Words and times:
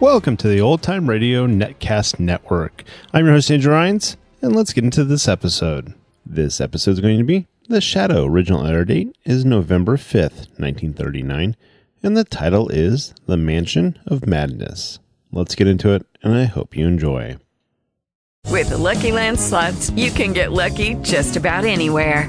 Welcome 0.00 0.36
to 0.36 0.48
the 0.48 0.60
Old 0.60 0.80
Time 0.80 1.08
Radio 1.08 1.48
Netcast 1.48 2.20
Network. 2.20 2.84
I'm 3.12 3.24
your 3.24 3.34
host, 3.34 3.50
Andrew 3.50 3.72
Rhynes, 3.72 4.16
and 4.40 4.54
let's 4.54 4.72
get 4.72 4.84
into 4.84 5.02
this 5.02 5.26
episode. 5.26 5.92
This 6.24 6.60
episode 6.60 6.92
is 6.92 7.00
going 7.00 7.18
to 7.18 7.24
be 7.24 7.48
The 7.68 7.80
Shadow. 7.80 8.24
Original 8.24 8.64
air 8.64 8.84
date 8.84 9.16
is 9.24 9.44
November 9.44 9.96
5th, 9.96 10.50
1939, 10.56 11.56
and 12.04 12.16
the 12.16 12.22
title 12.22 12.68
is 12.68 13.12
The 13.26 13.36
Mansion 13.36 13.98
of 14.06 14.24
Madness. 14.24 15.00
Let's 15.32 15.56
get 15.56 15.66
into 15.66 15.90
it, 15.90 16.06
and 16.22 16.32
I 16.32 16.44
hope 16.44 16.76
you 16.76 16.86
enjoy. 16.86 17.38
With 18.46 18.68
the 18.68 18.78
Lucky 18.78 19.10
Land 19.10 19.40
slots, 19.40 19.90
you 19.90 20.12
can 20.12 20.32
get 20.32 20.52
lucky 20.52 20.94
just 21.02 21.36
about 21.36 21.64
anywhere. 21.64 22.28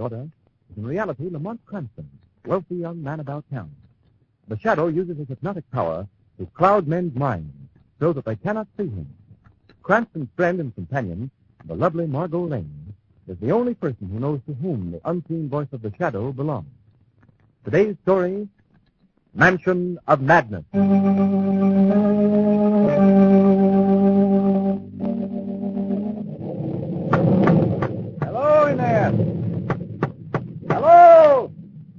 Order, 0.00 0.28
is 0.70 0.76
in 0.76 0.86
reality 0.86 1.28
Lamont 1.30 1.60
Cranston, 1.66 2.08
wealthy 2.46 2.76
young 2.76 3.02
man 3.02 3.20
about 3.20 3.44
town. 3.50 3.70
The 4.48 4.58
Shadow 4.58 4.88
uses 4.88 5.18
his 5.18 5.28
hypnotic 5.28 5.70
power 5.70 6.06
to 6.38 6.46
cloud 6.46 6.86
men's 6.86 7.14
minds 7.14 7.52
so 8.00 8.12
that 8.12 8.24
they 8.24 8.36
cannot 8.36 8.66
see 8.76 8.84
him. 8.84 9.08
Cranston's 9.82 10.28
friend 10.36 10.60
and 10.60 10.74
companion, 10.74 11.30
the 11.66 11.74
lovely 11.74 12.06
Margot 12.06 12.46
Lane, 12.46 12.94
is 13.28 13.38
the 13.38 13.52
only 13.52 13.74
person 13.74 14.08
who 14.08 14.18
knows 14.18 14.40
to 14.46 14.54
whom 14.54 14.92
the 14.92 15.00
unseen 15.04 15.48
voice 15.48 15.68
of 15.72 15.82
the 15.82 15.92
Shadow 15.96 16.32
belongs. 16.32 16.66
Today's 17.64 17.96
story, 18.02 18.48
Mansion 19.34 19.98
of 20.08 20.20
Madness. 20.20 20.64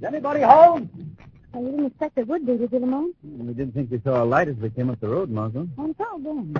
Is 0.04 0.08
anybody 0.08 0.42
home? 0.42 0.90
You 1.54 1.70
didn't 1.70 1.86
expect 1.86 2.16
there 2.16 2.26
would 2.26 2.44
be, 2.44 2.58
did 2.58 2.70
you, 2.70 2.78
Lamont? 2.78 3.14
We 3.22 3.54
didn't 3.54 3.72
think 3.72 3.90
we 3.90 3.98
saw 4.04 4.22
a 4.22 4.26
light 4.26 4.48
as 4.48 4.56
we 4.56 4.68
came 4.68 4.90
up 4.90 5.00
the 5.00 5.08
road, 5.08 5.30
Margot. 5.30 5.66
I'm 5.78 5.96
so 5.96 6.16
again. 6.16 6.54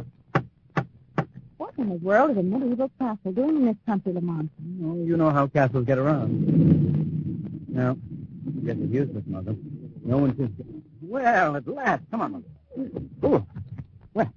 What 1.58 1.74
in 1.76 1.90
the 1.90 1.96
world 1.96 2.30
is 2.30 2.38
a 2.38 2.42
medieval 2.42 2.90
castle 2.98 3.32
doing 3.32 3.56
in 3.56 3.66
this 3.66 3.76
country, 3.84 4.14
Lamont? 4.14 4.50
Oh, 4.82 4.94
you 4.94 5.18
know 5.18 5.28
how 5.28 5.46
castles 5.46 5.84
get 5.84 5.98
around. 5.98 7.68
No, 7.68 7.98
I 8.46 8.64
guess 8.64 8.76
it's 8.78 8.90
useless, 8.94 9.24
Mother. 9.26 9.54
No 10.02 10.16
one 10.16 10.34
seems 10.38 10.56
to... 10.56 10.64
Well, 11.02 11.56
at 11.56 11.68
last. 11.68 12.02
Come 12.10 12.22
on, 12.22 12.32
Mother. 12.32 12.90
Oh, 13.24 13.46
well, 14.14 14.32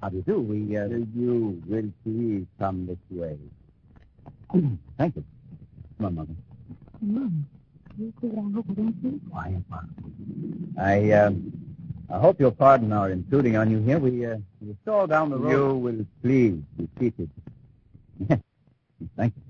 how 0.00 0.08
do 0.08 0.16
you 0.16 0.22
do? 0.22 0.40
We, 0.40 0.78
uh... 0.78 0.88
You 1.14 1.62
will 1.66 1.92
please 2.04 2.46
come 2.58 2.86
this 2.86 2.96
way. 3.10 3.36
Thank 4.96 5.16
you. 5.16 5.24
Come 5.98 6.06
on, 6.06 6.14
Mother. 6.14 6.32
Mom, 7.02 7.46
you 7.52 7.57
see 7.98 8.12
what 8.20 8.44
I 8.44 8.52
hope 8.54 8.66
I? 8.70 9.30
Quiet. 9.30 9.62
I, 10.78 11.10
um, 11.12 11.52
I 12.10 12.18
hope 12.18 12.38
you'll 12.40 12.52
pardon 12.52 12.92
our 12.92 13.10
intruding 13.10 13.56
on 13.56 13.70
you 13.70 13.78
here. 13.80 13.98
We, 13.98 14.24
uh, 14.24 14.36
we 14.60 14.76
saw 14.84 15.06
down 15.06 15.30
the 15.30 15.36
road... 15.36 15.50
You 15.50 15.74
will 15.76 16.06
please 16.22 16.62
be 16.76 16.88
seated. 16.98 17.30
Thank 19.16 19.34
you. 19.34 19.42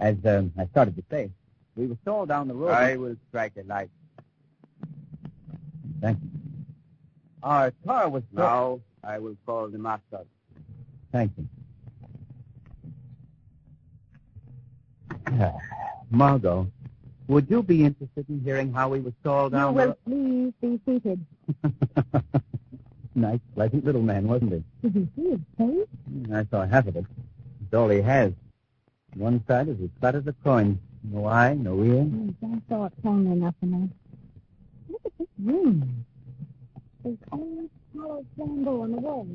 As 0.00 0.16
um, 0.24 0.52
I 0.58 0.66
started 0.66 0.96
to 0.96 1.04
say, 1.10 1.30
we 1.76 1.86
were 1.86 1.96
stalled 2.02 2.28
down 2.28 2.48
the 2.48 2.54
road. 2.54 2.70
I 2.70 2.96
will 2.96 3.16
strike 3.28 3.52
a 3.58 3.62
light. 3.64 3.90
Thank 6.00 6.18
you. 6.22 6.30
Our 7.42 7.72
car 7.86 8.08
was... 8.08 8.22
Now 8.32 8.80
I 9.02 9.18
will 9.18 9.36
call 9.44 9.68
the 9.68 9.78
master. 9.78 10.24
Thank 11.12 11.32
you. 11.36 11.48
Margot, 16.10 16.70
would 17.28 17.48
you 17.50 17.62
be 17.62 17.84
interested 17.84 18.26
in 18.28 18.40
hearing 18.40 18.72
how 18.72 18.92
he 18.92 19.00
was 19.00 19.14
called 19.22 19.52
You 19.52 19.58
down 19.58 19.74
will 19.74 19.96
please 20.06 20.52
be 20.60 20.80
seated. 20.86 21.24
Nice, 23.16 23.38
pleasant 23.54 23.84
little 23.84 24.02
man, 24.02 24.26
wasn't 24.26 24.52
he? 24.54 24.64
Did 24.82 24.94
you 24.96 25.08
see 25.14 25.30
his 25.30 25.40
face? 25.56 25.86
Hmm, 26.08 26.34
I 26.34 26.44
saw 26.50 26.66
half 26.66 26.88
of 26.88 26.96
it. 26.96 27.04
It's 27.62 27.72
all 27.72 27.88
he 27.88 28.00
has. 28.00 28.32
One 29.14 29.44
side 29.46 29.68
is 29.68 29.76
as 29.80 29.88
flat 30.00 30.16
as 30.16 30.26
a 30.26 30.34
coin. 30.42 30.80
No 31.04 31.26
eye, 31.26 31.54
no 31.54 31.80
ear. 31.84 32.04
Yes, 32.10 32.34
I 32.42 32.58
saw 32.68 32.86
it 32.86 32.92
plainly 33.02 33.30
enough, 33.32 33.54
Lamont. 33.62 33.92
Look 34.88 35.00
at 35.06 35.12
this 35.16 35.28
room. 35.44 36.04
There's 37.04 37.18
only 37.30 37.70
hollow 37.96 38.24
flambeau 38.36 38.82
on 38.82 38.90
the 38.90 38.98
wall. 38.98 39.28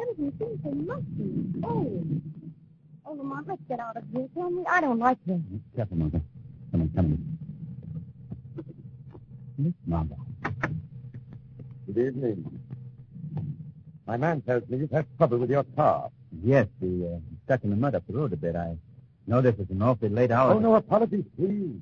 Everything 0.00 0.32
seems 0.38 0.62
so 0.62 0.70
musty. 0.70 1.64
Oh. 1.64 2.02
Oh, 3.06 3.12
Lamont, 3.14 3.48
let's 3.48 3.62
get 3.68 3.80
out 3.80 3.96
of 3.96 4.04
here. 4.12 4.28
Tell 4.34 4.50
me, 4.50 4.62
I 4.70 4.80
don't 4.80 5.00
like 5.00 5.18
this. 5.26 5.40
Careful, 5.74 5.96
Margot. 5.96 6.20
Come. 6.98 7.38
Miss 9.56 9.72
Margot. 9.86 10.18
Good 11.86 11.96
evening. 11.96 12.60
My 14.04 14.16
man 14.16 14.40
tells 14.40 14.68
me 14.68 14.78
you've 14.78 14.90
had 14.90 15.06
trouble 15.16 15.38
with 15.38 15.48
your 15.48 15.62
car. 15.76 16.10
Yes, 16.42 16.66
we 16.80 17.06
uh, 17.06 17.20
stuck 17.44 17.62
in 17.62 17.70
the 17.70 17.76
mud 17.76 17.94
up 17.94 18.02
the 18.08 18.14
road 18.14 18.32
a 18.32 18.36
bit. 18.36 18.56
I 18.56 18.76
know 19.28 19.40
this 19.40 19.54
is 19.60 19.70
an 19.70 19.80
awfully 19.80 20.08
late 20.08 20.32
hour. 20.32 20.54
Oh, 20.54 20.58
no 20.58 20.74
apologies, 20.74 21.24
please. 21.36 21.76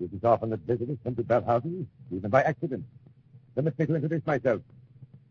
It 0.00 0.10
is 0.12 0.22
often 0.22 0.50
that 0.50 0.60
visitors 0.60 0.98
come 1.02 1.16
to 1.16 1.22
Belhausen, 1.22 1.86
even 2.14 2.28
by 2.28 2.42
accident. 2.42 2.84
Permit 3.54 3.78
me 3.78 3.86
to 3.86 3.94
introduce 3.94 4.26
myself. 4.26 4.60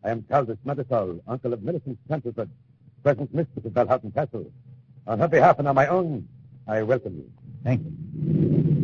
I 0.02 0.10
am 0.10 0.22
Caldas 0.22 0.58
Medisol, 0.66 1.20
uncle 1.28 1.52
of 1.52 1.62
Millicent 1.62 1.96
Canterford, 2.08 2.50
present 3.04 3.32
mistress 3.32 3.64
of 3.64 3.70
Belhausen 3.70 4.12
Castle. 4.12 4.50
On 5.06 5.20
her 5.20 5.28
behalf 5.28 5.60
and 5.60 5.68
on 5.68 5.76
my 5.76 5.86
own, 5.86 6.26
I 6.66 6.82
welcome 6.82 7.14
you. 7.14 7.30
Thank 7.62 7.84
you. 7.84 8.07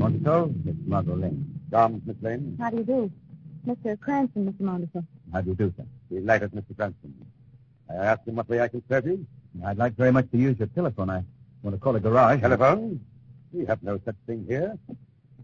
Montesol, 0.04 0.52
Miss 0.64 0.74
Margot 0.86 1.16
Lane. 1.16 1.60
Charms, 1.70 2.02
Miss 2.06 2.16
Lane. 2.20 2.56
How 2.60 2.70
do 2.70 2.76
you 2.76 2.84
do? 2.84 3.10
Mr. 3.66 3.98
Cranston, 3.98 4.44
Mr. 4.46 4.60
Montesol. 4.60 5.06
How 5.32 5.40
do 5.40 5.50
you 5.50 5.56
do, 5.56 5.72
sir? 5.76 5.84
Delighted, 6.10 6.52
Mr. 6.52 6.76
Cranston. 6.76 7.14
I 7.88 7.94
asked 7.94 8.28
him 8.28 8.36
what 8.36 8.48
way 8.48 8.60
I 8.60 8.68
can 8.68 8.82
serve 8.88 9.06
you. 9.06 9.26
I'd 9.64 9.78
like 9.78 9.94
very 9.96 10.12
much 10.12 10.30
to 10.32 10.36
use 10.36 10.58
your 10.58 10.68
telephone. 10.68 11.08
I 11.08 11.24
want 11.62 11.74
to 11.74 11.80
call 11.80 11.96
a 11.96 12.00
garage. 12.00 12.40
Telephone? 12.40 13.00
We 13.52 13.64
have 13.64 13.82
no 13.82 13.98
such 14.04 14.16
thing 14.26 14.44
here. 14.46 14.76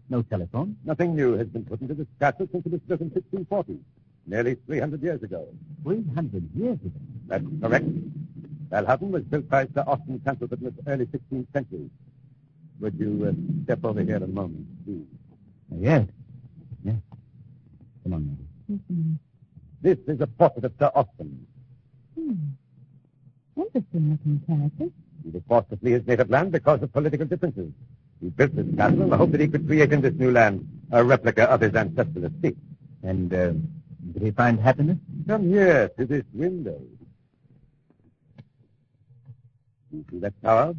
No 0.09 0.21
telephone? 0.21 0.77
Nothing 0.85 1.15
new 1.15 1.33
has 1.37 1.47
been 1.47 1.65
put 1.65 1.81
into 1.81 1.95
this 1.95 2.07
castle 2.19 2.47
since 2.51 2.63
it 2.65 2.71
was 2.71 2.81
built 2.81 3.01
in 3.01 3.09
1640, 3.09 3.79
nearly 4.27 4.55
300 4.67 5.01
years 5.01 5.23
ago. 5.23 5.47
300 5.83 6.49
years 6.55 6.79
ago? 6.85 6.99
That's 7.27 7.45
correct. 7.61 7.85
Valhausen 8.69 9.09
was 9.09 9.23
built 9.23 9.49
by 9.49 9.65
Sir 9.73 9.83
Austin 9.87 10.21
Canterford 10.23 10.61
in 10.61 10.73
the 10.75 10.91
early 10.91 11.05
16th 11.05 11.47
century. 11.51 11.89
Would 12.81 12.99
you 12.99 13.27
uh, 13.29 13.63
step 13.63 13.85
over 13.85 14.01
here 14.01 14.15
a 14.17 14.27
moment, 14.27 14.65
please? 14.83 15.05
Yes. 15.77 16.07
Yes. 16.83 16.95
Come 18.03 18.13
on, 18.13 18.25
Maggie. 18.27 18.81
Mm-hmm. 18.89 19.13
This 19.83 19.97
is 20.07 20.19
a 20.19 20.25
portrait 20.25 20.65
of 20.65 20.73
Sir 20.79 20.91
Austin. 20.95 21.45
Hmm. 22.15 22.33
Interesting 23.55 24.11
looking 24.11 24.41
character. 24.47 24.89
He 25.23 25.29
was 25.29 25.43
forced 25.47 25.69
to 25.69 25.77
flee 25.77 25.91
his 25.91 26.07
native 26.07 26.31
land 26.31 26.51
because 26.51 26.81
of 26.81 26.91
political 26.91 27.27
differences. 27.27 27.71
He 28.19 28.29
built 28.29 28.55
this 28.55 28.65
castle 28.75 29.03
in 29.03 29.09
the 29.09 29.17
hope 29.17 29.31
that 29.31 29.41
he 29.41 29.47
could 29.47 29.67
create 29.67 29.93
in 29.93 30.01
this 30.01 30.15
new 30.15 30.31
land 30.31 30.67
a 30.91 31.03
replica 31.03 31.43
of 31.43 31.61
his 31.61 31.75
ancestral 31.75 32.25
estate. 32.25 32.57
And 33.03 33.31
uh, 33.31 33.53
did 34.13 34.23
he 34.23 34.31
find 34.31 34.59
happiness? 34.59 34.97
Come 35.27 35.49
here 35.49 35.89
to 35.99 36.05
this 36.05 36.23
window. 36.33 36.81
You 39.91 40.05
see 40.09 40.19
that 40.19 40.33
tower? 40.41 40.73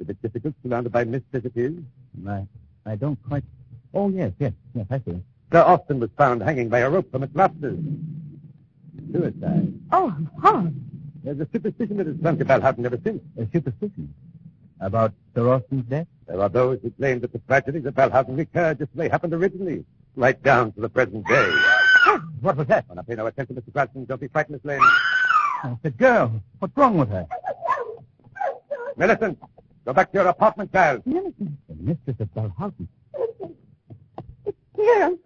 It's 0.00 0.08
a 0.08 0.14
bit 0.14 0.22
difficult, 0.22 0.54
surrounded 0.62 0.92
by 0.92 1.04
mist 1.04 1.26
as 1.34 1.44
it 1.44 1.52
is. 1.54 1.74
I, 2.26 2.46
I 2.86 2.96
don't 2.96 3.18
quite... 3.28 3.44
Oh, 3.92 4.08
yes, 4.08 4.32
yes, 4.38 4.54
yes, 4.74 4.86
I 4.88 4.98
see. 5.00 5.22
Sir 5.52 5.60
Austin 5.60 6.00
was 6.00 6.08
found 6.16 6.42
hanging 6.42 6.70
by 6.70 6.78
a 6.78 6.88
rope 6.88 7.10
from 7.10 7.22
its 7.22 7.34
rafters. 7.34 7.78
Suicide. 9.12 9.74
Oh, 9.92 10.16
horrible. 10.40 10.72
There's 11.22 11.38
a 11.38 11.46
superstition 11.52 11.98
that 11.98 12.06
has 12.06 12.16
clung 12.18 12.38
to 12.38 12.46
Balhausen 12.46 12.86
ever 12.86 12.98
since. 13.04 13.20
A 13.38 13.46
superstition? 13.52 14.14
About 14.80 15.12
Sir 15.34 15.46
Austin's 15.52 15.84
death? 15.84 16.06
There 16.26 16.40
are 16.40 16.48
those 16.48 16.78
who 16.82 16.90
claim 16.92 17.20
that 17.20 17.32
the 17.34 17.40
tragedies 17.40 17.84
of 17.84 17.94
Balhausen 17.94 18.38
recur 18.38 18.72
just 18.72 18.92
as 18.92 18.96
they 18.96 19.10
happened 19.10 19.34
originally, 19.34 19.84
right 20.16 20.42
down 20.42 20.72
to 20.72 20.80
the 20.80 20.88
present 20.88 21.26
day. 21.26 21.50
what 22.40 22.56
was 22.56 22.68
that? 22.68 22.88
When 22.88 22.98
I 22.98 23.02
pay 23.02 23.16
no 23.16 23.26
attention, 23.26 23.54
Mr. 23.54 23.70
Cranston, 23.70 24.06
don't 24.06 24.18
be 24.18 24.28
frightened, 24.28 24.54
Miss 24.54 24.64
Lane. 24.64 24.80
Oh, 25.62 25.78
the 25.82 25.90
girl. 25.90 26.42
What's 26.58 26.74
wrong 26.74 26.96
with 26.96 27.10
her? 27.10 27.26
Millicent, 28.96 29.38
go 29.84 29.92
back 29.92 30.12
to 30.12 30.18
your 30.18 30.28
apartment, 30.28 30.72
child. 30.72 31.02
Millicent. 31.06 31.50
The 31.68 31.74
mistress 31.74 32.16
of 32.20 32.28
Balhausen. 32.34 32.88
It's 34.46 34.56
here. 34.76 35.16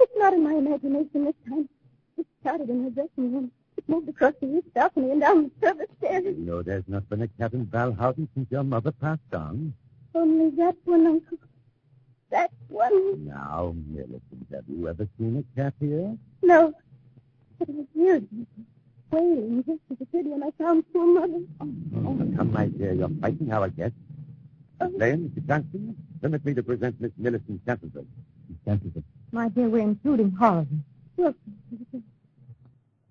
It's 0.00 0.12
not 0.16 0.32
in 0.34 0.42
my 0.42 0.54
imagination 0.54 1.24
this 1.24 1.34
time. 1.48 1.68
It 2.18 2.26
started 2.40 2.68
in 2.70 2.84
her 2.84 2.90
dressing 2.90 3.32
room. 3.32 3.50
It 3.76 3.88
moved 3.88 4.08
across 4.08 4.34
the 4.40 4.46
east 4.46 4.72
balcony 4.74 5.10
and 5.10 5.20
down 5.20 5.44
the 5.44 5.66
service 5.66 5.88
stairs. 5.98 6.34
No, 6.38 6.62
there's 6.62 6.84
not 6.86 7.08
been 7.08 7.22
a 7.22 7.28
cat 7.28 7.52
in 7.52 7.66
Valhausen 7.66 8.28
since 8.34 8.50
your 8.50 8.64
mother 8.64 8.92
passed 8.92 9.34
on. 9.34 9.74
Only 10.14 10.50
that 10.56 10.76
one, 10.84 11.06
Uncle. 11.06 11.38
That 12.30 12.50
one. 12.68 13.26
Now, 13.26 13.74
Millicent, 13.88 14.46
have 14.52 14.64
you 14.68 14.88
ever 14.88 15.06
seen 15.18 15.44
a 15.44 15.60
cat 15.60 15.74
here? 15.78 16.16
No. 16.42 16.72
But 17.58 17.68
it 17.68 17.74
was 17.74 17.86
years 17.94 18.22
just 19.66 19.80
as 19.90 19.96
it 20.00 20.12
did 20.12 20.26
when 20.26 20.42
I 20.42 20.50
found 20.58 20.84
poor 20.92 21.06
mother. 21.06 21.40
Oh, 21.60 22.36
come, 22.36 22.52
my 22.52 22.66
dear, 22.66 22.92
you're 22.92 23.10
fighting 23.20 23.52
our 23.52 23.68
guest. 23.68 23.94
Miss 24.80 24.92
Lane, 24.94 25.30
Mr. 25.30 25.46
Cranston, 25.46 25.96
permit 26.20 26.44
me 26.44 26.54
to 26.54 26.62
present 26.62 27.00
Miss 27.00 27.12
Millicent 27.16 27.64
Templeton. 27.66 28.06
Miss 28.48 28.58
Canterford. 28.64 29.04
My 29.32 29.48
dear, 29.48 29.68
we're 29.68 29.80
intruding 29.80 30.32
horribly. 30.32 30.78
Look, 31.16 31.36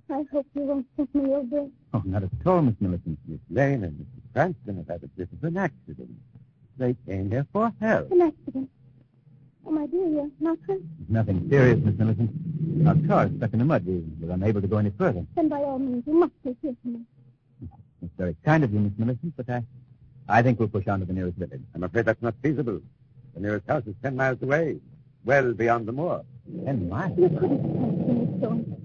I 0.10 0.24
hope 0.32 0.46
you 0.54 0.62
won't 0.62 0.86
think 0.96 1.14
me 1.16 1.22
Bill. 1.50 1.72
Oh, 1.94 2.02
not 2.06 2.24
at 2.24 2.30
all, 2.46 2.62
Miss 2.62 2.76
Millicent. 2.80 3.18
Miss 3.28 3.40
Lane 3.50 3.84
and 3.84 3.94
Mr. 3.94 4.34
Cranston 4.34 4.78
have 4.78 4.88
had 4.88 5.04
a 5.04 5.08
bit 5.08 5.30
of 5.32 5.44
an 5.44 5.58
accident. 5.58 6.12
They 6.78 6.96
came 7.08 7.32
here 7.32 7.48
for 7.52 7.72
help. 7.80 8.12
An 8.12 8.22
accident. 8.22 8.70
Oh, 9.68 9.72
my 9.72 9.88
dear, 9.88 10.08
you're 10.08 10.30
not 10.40 10.58
hurt. 10.68 10.82
Nothing 11.10 11.48
serious, 11.50 11.80
Miss 11.84 11.98
Millicent. 11.98 12.30
Our 12.88 12.96
car's 13.08 13.32
stuck 13.38 13.54
in 13.54 13.60
the 13.60 13.66
mud. 13.66 13.86
We 13.86 14.04
were 14.20 14.34
unable 14.34 14.62
to 14.62 14.68
go 14.68 14.78
any 14.78 14.92
further. 14.92 15.26
Then 15.36 15.50
by 15.50 15.58
all 15.58 15.80
means, 15.80 16.04
you 16.06 16.14
must 16.14 16.34
take 16.44 16.62
care 16.62 16.72
of 16.72 16.78
me. 16.84 17.00
It's 18.04 18.14
very 18.18 18.36
kind 18.46 18.64
of 18.64 18.72
you, 18.72 18.80
Miss 18.80 18.94
Millicent, 18.98 19.34
but 19.36 19.50
I, 19.50 19.64
I 20.30 20.44
think 20.44 20.60
we'll 20.60 20.68
push 20.68 20.88
on 20.88 21.00
to 21.00 21.06
the 21.06 21.14
nearest 21.14 21.38
village. 21.38 21.62
I'm 21.74 21.84
afraid 21.84 22.06
that's 22.06 22.22
not 22.22 22.36
feasible. 22.44 22.80
The 23.34 23.40
nearest 23.40 23.68
house 23.68 23.84
is 23.88 23.96
ten 24.04 24.16
miles 24.16 24.42
away, 24.44 24.78
well 25.26 25.52
beyond 25.54 25.88
the 25.88 25.94
moor. 25.94 26.24
Ten 26.64 26.88
miles? 26.88 27.18
You 27.18 27.30
couldn't 27.30 27.64
help 27.80 28.08
me, 28.08 28.14
Miss 28.14 28.42
Thorne. 28.42 28.76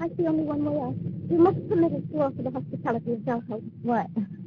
I 0.00 0.08
see 0.16 0.26
only 0.28 0.44
one 0.44 0.64
way 0.64 0.80
out. 0.80 0.94
You 1.28 1.38
must 1.38 1.68
permit 1.68 1.92
us 1.92 2.02
to 2.12 2.20
offer 2.20 2.42
the 2.42 2.50
hospitality 2.50 3.12
of 3.14 3.18
Dalhouse. 3.20 3.62
What? 3.82 4.06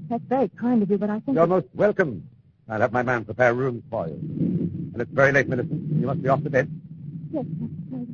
That's 0.09 0.23
very 0.29 0.49
kind 0.49 0.81
of 0.81 0.89
you, 0.89 0.97
but 0.97 1.09
I 1.09 1.19
think... 1.19 1.35
You're 1.35 1.47
most 1.47 1.67
welcome. 1.73 2.29
I'll 2.69 2.79
have 2.81 2.93
my 2.93 3.03
man 3.03 3.25
prepare 3.25 3.53
rooms 3.53 3.83
for 3.89 4.07
you. 4.07 4.19
And 4.97 5.03
it's 5.03 5.11
very 5.13 5.31
late, 5.31 5.47
Millicent. 5.47 5.79
You 5.93 6.07
must 6.07 6.23
be 6.23 6.29
off 6.29 6.41
to 6.41 6.49
bed. 6.49 6.67
Yes, 7.31 7.45
Mr. 7.45 7.91
Taylor. 7.91 8.07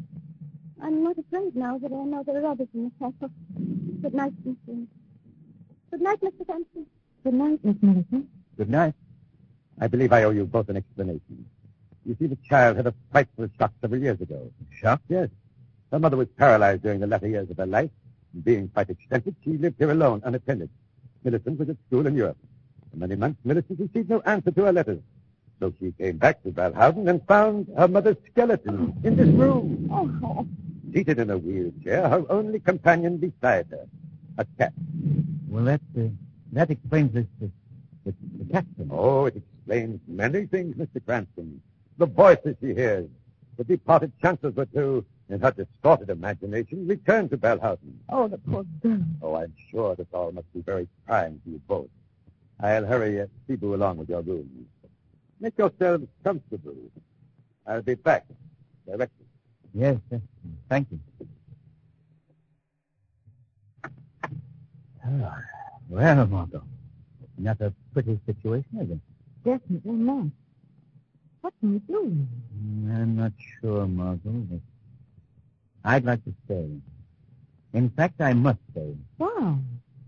I'm 0.81 1.01
not 1.01 1.18
afraid 1.18 1.56
now 1.56 1.77
that 1.77 1.94
I 1.94 2.04
know 2.04 2.23
there 2.25 2.44
are 2.44 2.52
others 2.52 2.68
in 2.73 2.83
the 2.83 2.92
castle. 2.99 3.31
Good 4.02 4.13
night, 4.13 4.33
Miss 4.44 4.57
Thorne. 4.66 4.90
Good 5.92 6.02
night, 6.02 6.19
Mr. 6.19 6.45
Thompson. 6.45 6.85
Good 7.23 7.35
night, 7.35 7.59
Miss 7.63 7.78
Millicent. 7.81 8.28
Good 8.57 8.69
night. 8.69 8.95
I 9.80 9.87
believe 9.87 10.11
I 10.11 10.23
owe 10.23 10.31
you 10.31 10.44
both 10.44 10.68
an 10.68 10.75
explanation. 10.75 11.45
You 12.06 12.18
see, 12.19 12.28
the 12.28 12.37
child 12.49 12.75
had 12.75 12.87
a 12.87 12.94
frightful 13.13 13.47
shock 13.57 13.71
several 13.80 14.02
years 14.02 14.19
ago. 14.19 14.52
Shock? 14.69 14.99
Yes. 15.07 15.30
Her 15.90 15.99
mother 15.99 16.18
was 16.18 16.28
paralyzed 16.37 16.83
during 16.83 16.99
the 16.99 17.07
latter 17.07 17.30
years 17.30 17.49
of 17.49 17.56
her 17.56 17.66
life. 17.66 17.92
And 18.33 18.44
being 18.44 18.68
quite 18.68 18.90
extensive, 18.90 19.35
she 19.42 19.52
lived 19.52 19.78
here 19.78 19.92
alone, 19.92 20.21
unattended. 20.25 20.69
Millicent 21.23 21.59
was 21.59 21.69
at 21.69 21.78
school 21.87 22.06
in 22.07 22.18
Europe. 22.18 22.37
For 22.92 22.97
many 22.97 23.16
months, 23.16 23.40
Millicent 23.45 23.80
received 23.80 24.09
no 24.09 24.19
answer 24.25 24.52
to 24.52 24.66
her 24.66 24.73
letters. 24.73 24.99
So 25.60 25.74
she 25.80 25.92
came 25.94 26.18
back 26.18 26.44
to 26.44 26.52
Valhausen 26.52 27.07
and 27.10 27.26
found 27.28 27.68
her 27.78 27.88
mother's 27.88 28.18
skeleton 28.31 28.94
in 29.04 29.16
this 29.16 29.30
room. 29.30 29.90
Oh, 29.92 30.45
Seated 30.94 31.19
in 31.19 31.30
a 31.30 31.38
wheelchair, 31.38 32.07
her 32.07 32.24
only 32.30 32.60
companion 32.60 33.18
beside 33.18 33.68
her, 33.72 33.88
a 34.38 34.45
cat. 34.57 34.74
Well, 35.50 35.64
that, 35.66 35.81
uh, 35.98 36.04
that 36.52 36.69
explains 36.69 37.14
this, 37.14 37.26
this, 37.40 37.50
this 38.06 38.14
the 38.38 38.54
cat 38.54 38.66
thing. 38.78 38.90
Oh, 38.92 39.26
it 39.26 39.36
explains 39.38 40.00
many 40.07 40.45
things, 40.45 40.76
Mr. 40.76 41.04
Cranston. 41.06 41.62
The 41.98 42.06
voices 42.06 42.56
she 42.60 42.74
hears, 42.74 43.07
the 43.57 43.64
departed 43.64 44.12
chancellor 44.22 44.68
who, 44.74 45.06
in 45.30 45.40
her 45.40 45.52
distorted 45.52 46.10
imagination, 46.10 46.88
returned 46.88 47.30
to 47.31 47.38
Belhausen. 47.38 47.94
oh, 48.10 48.28
the 48.28 48.38
poor 48.38 48.64
girl. 48.81 49.00
Oh, 49.22 49.36
I'm 49.36 49.54
sure 49.72 49.95
this 49.95 50.07
all 50.14 50.31
must 50.31 50.52
be 50.54 50.62
very 50.62 50.88
trying 51.07 51.40
to 51.45 51.50
you 51.52 51.62
both. 51.68 51.88
I'll 52.60 52.86
hurry 52.86 53.22
uh, 53.22 53.28
Cebu 53.48 53.74
along 53.76 53.98
with 53.98 54.10
your 54.10 54.22
rooms. 54.22 54.68
Make 55.44 55.57
yourselves 55.57 56.07
comfortable. 56.23 56.73
I'll 57.68 57.81
be 57.81 57.95
back 57.95 58.26
directly. 58.85 59.26
Yes, 59.73 59.97
yes. 60.09 60.21
Thank 60.69 60.88
you. 60.90 61.00
Ah, 65.06 65.42
well, 65.90 66.28
Margot, 66.28 66.64
not 67.38 67.59
a 67.59 67.73
pretty 67.92 68.18
situation, 68.26 68.69
is 68.80 68.92
it? 68.92 69.00
Definitely 69.44 69.92
not. 69.92 70.28
What 71.42 71.54
can 71.59 71.73
we 71.73 71.80
do? 71.80 72.26
I'm 72.90 73.18
not 73.18 73.33
sure, 73.59 73.85
Margot, 73.85 74.47
but 74.50 74.62
I'd 75.83 76.06
like 76.06 76.23
to 76.23 76.33
stay. 76.45 76.69
In 77.73 77.90
fact, 77.90 78.21
I 78.21 78.31
must 78.31 78.59
stay. 78.71 78.95
Wow. 79.18 79.57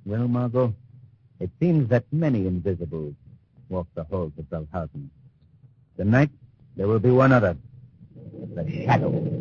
Well, 0.05 0.29
Margot, 0.29 0.73
it 1.41 1.49
seems 1.59 1.89
that 1.89 2.05
many 2.13 2.47
invisibles 2.47 3.15
walk 3.67 3.87
the 3.95 4.05
halls 4.05 4.31
of 4.37 4.45
Belhausen. 4.45 5.09
Tonight, 5.97 6.29
there 6.75 6.87
will 6.87 6.99
be 6.99 7.11
one 7.11 7.31
other. 7.31 7.55
The 8.55 8.85
Shadow. 8.85 9.35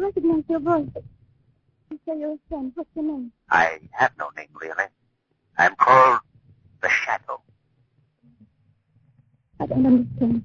recognize 0.00 0.44
your 0.48 0.60
voice. 0.60 0.88
You 1.90 2.00
say 2.06 2.18
you're 2.18 2.32
a 2.32 2.38
friend. 2.48 2.72
What's 2.74 2.90
your 2.94 3.04
name? 3.04 3.32
I 3.50 3.78
have 3.92 4.12
no 4.18 4.30
name, 4.36 4.48
really. 4.60 4.84
I'm 5.58 5.74
called 5.76 6.20
the 6.82 6.88
Shadow. 6.88 7.42
I 9.60 9.66
don't 9.66 9.86
understand. 9.86 10.44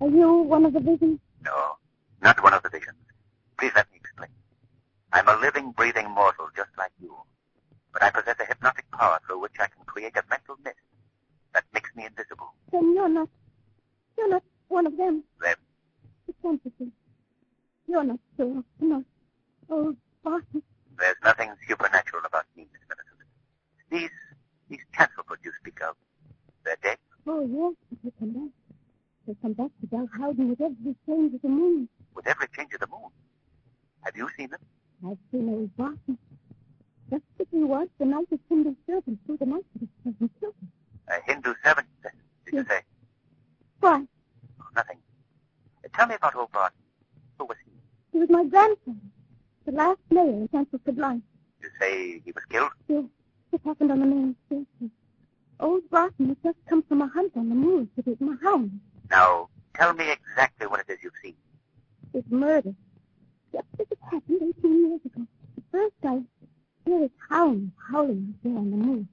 Are 0.00 0.08
you 0.08 0.32
one 0.32 0.64
of 0.64 0.72
the 0.72 0.80
visions? 0.80 1.20
No, 1.44 1.76
not 2.22 2.42
one 2.42 2.54
of 2.54 2.62
the 2.62 2.70
visions. 2.70 2.96
Please 3.58 3.72
let 3.74 3.90
me 3.92 3.98
explain. 3.98 4.30
I'm 5.12 5.28
a 5.28 5.36
living, 5.40 5.72
breathing 5.72 6.10
mortal 6.10 6.48
just 6.56 6.70
like 6.78 6.92
you. 7.00 7.14
But 7.92 8.02
I 8.02 8.10
possess 8.10 8.36
a 8.40 8.44
hypnotic 8.44 8.90
power 8.90 9.18
through 9.26 9.40
which 9.40 9.56
I 9.60 9.66
can 9.66 9.84
create 9.86 10.16
a 10.16 10.22
mental 10.28 10.56
mist 10.64 10.76
that 11.54 11.64
makes 11.72 11.90
me 11.94 12.06
invisible. 12.06 12.54
Then 12.72 12.94
you're 12.94 13.08
not. 13.08 13.28
You're 14.18 14.30
not 14.30 14.42
one 14.68 14.86
of 14.86 14.96
them. 14.96 15.24
Them? 15.40 15.56
The 16.26 16.34
fantasy. 16.42 16.92
You're 17.86 18.04
not 18.04 18.18
sure. 18.36 18.62
Not 18.80 19.04
old 19.70 19.96
Barton. 20.22 20.62
There's 20.98 21.15
nothing 21.26 21.50
supernatural 21.68 22.22
about 22.24 22.44
me, 22.56 22.66
Miss 22.72 22.82
Millicent. 22.88 23.28
These, 23.90 24.14
these 24.70 24.84
Chancelford 24.96 25.40
you 25.42 25.50
speak 25.60 25.80
of, 25.82 25.96
they're 26.64 26.78
dead. 26.82 26.98
Oh, 27.26 27.42
yes, 27.42 27.74
they 28.04 28.12
come 28.18 28.32
back. 28.32 28.52
They 29.26 29.34
come 29.42 29.54
back 29.54 29.70
to 29.80 29.86
Bell 29.88 30.08
Howden 30.16 30.50
with 30.50 30.60
every 30.60 30.94
change 31.04 31.34
of 31.34 31.42
the 31.42 31.48
moon. 31.48 31.88
With 32.14 32.28
every 32.28 32.46
change 32.56 32.72
of 32.74 32.80
the 32.80 32.86
moon. 32.86 33.10
Have 34.04 34.16
you 34.16 34.28
seen 34.36 34.50
them? 34.50 34.60
I've 35.04 35.18
seen 35.32 35.48
old 35.48 35.76
Barton. 35.76 36.16
Just 37.10 37.24
as 37.40 37.46
he 37.50 37.64
was 37.64 37.88
the 37.98 38.04
night 38.04 38.28
of 38.30 38.38
Hindu 38.48 38.74
servant 38.86 39.18
through 39.26 39.38
the 39.38 39.46
night 39.46 39.64
of 39.74 39.80
his 39.80 39.88
present 40.04 40.30
children. 40.38 40.70
A 41.08 41.14
Hindu 41.24 41.54
servant, 41.64 41.88
did 42.44 42.54
you 42.54 42.64
say? 42.68 42.80
Why? 43.80 44.04
Oh, 44.60 44.64
nothing. 44.76 44.98
Uh, 45.84 45.88
tell 45.92 46.06
me 46.06 46.14
about 46.14 46.36
old 46.36 46.52
Barton. 46.52 46.78
Who 47.38 47.46
was 47.46 47.56
he? 47.64 47.72
He 48.12 48.18
was 48.18 48.30
my 48.30 48.44
grandfather. 48.44 48.98
The 49.66 49.72
last 49.72 49.98
mayor 50.10 50.22
in 50.22 50.48
Chancelford 50.52 50.96
Life. 50.96 51.20
You 51.60 51.68
say 51.80 52.22
he 52.24 52.30
was 52.30 52.44
killed? 52.48 52.70
Yes, 52.86 53.02
it 53.52 53.60
happened 53.64 53.90
on 53.90 53.98
the 53.98 54.06
main 54.06 54.36
station. 54.46 54.92
Old 55.58 55.90
Barton 55.90 56.28
had 56.28 56.42
just 56.44 56.58
come 56.68 56.84
from 56.84 57.02
a 57.02 57.08
hunt 57.08 57.32
on 57.34 57.48
the 57.48 57.54
moors 57.56 57.88
with 57.96 58.06
his 58.06 58.16
hound. 58.44 58.78
Now, 59.10 59.48
tell 59.74 59.92
me 59.92 60.12
exactly 60.12 60.68
what 60.68 60.80
it 60.80 60.92
is 60.92 60.98
you've 61.02 61.14
seen. 61.20 61.34
His 62.12 62.22
murder. 62.30 62.74
Just 63.52 63.66
as 63.80 63.86
it 63.90 63.98
happened 64.04 64.54
18 64.56 64.88
years 64.88 65.00
ago. 65.04 65.26
At 65.56 65.64
first 65.72 65.94
I 66.04 66.22
hear 66.84 67.00
his 67.00 67.10
hound 67.28 67.72
howling 67.90 68.34
out 68.34 68.42
there 68.44 68.58
on 68.58 68.70
the 68.70 68.76
moor. 68.76 69.04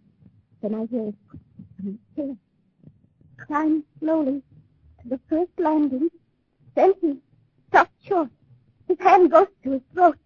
Then 0.62 0.76
I 0.76 0.86
hear 0.86 1.06
his 1.06 1.16
footsteps 1.84 1.86
on 1.86 2.00
stairs. 2.14 2.38
Climb 3.48 3.84
slowly 4.00 4.42
to 5.02 5.10
the 5.10 5.20
first 5.30 5.52
landing. 5.58 6.10
Then 6.76 6.94
he 7.02 7.18
stops 7.70 7.92
short. 8.08 8.30
His 8.88 8.98
hand 9.00 9.32
goes 9.32 9.48
to 9.64 9.72
his 9.72 9.82
throat. 9.94 10.18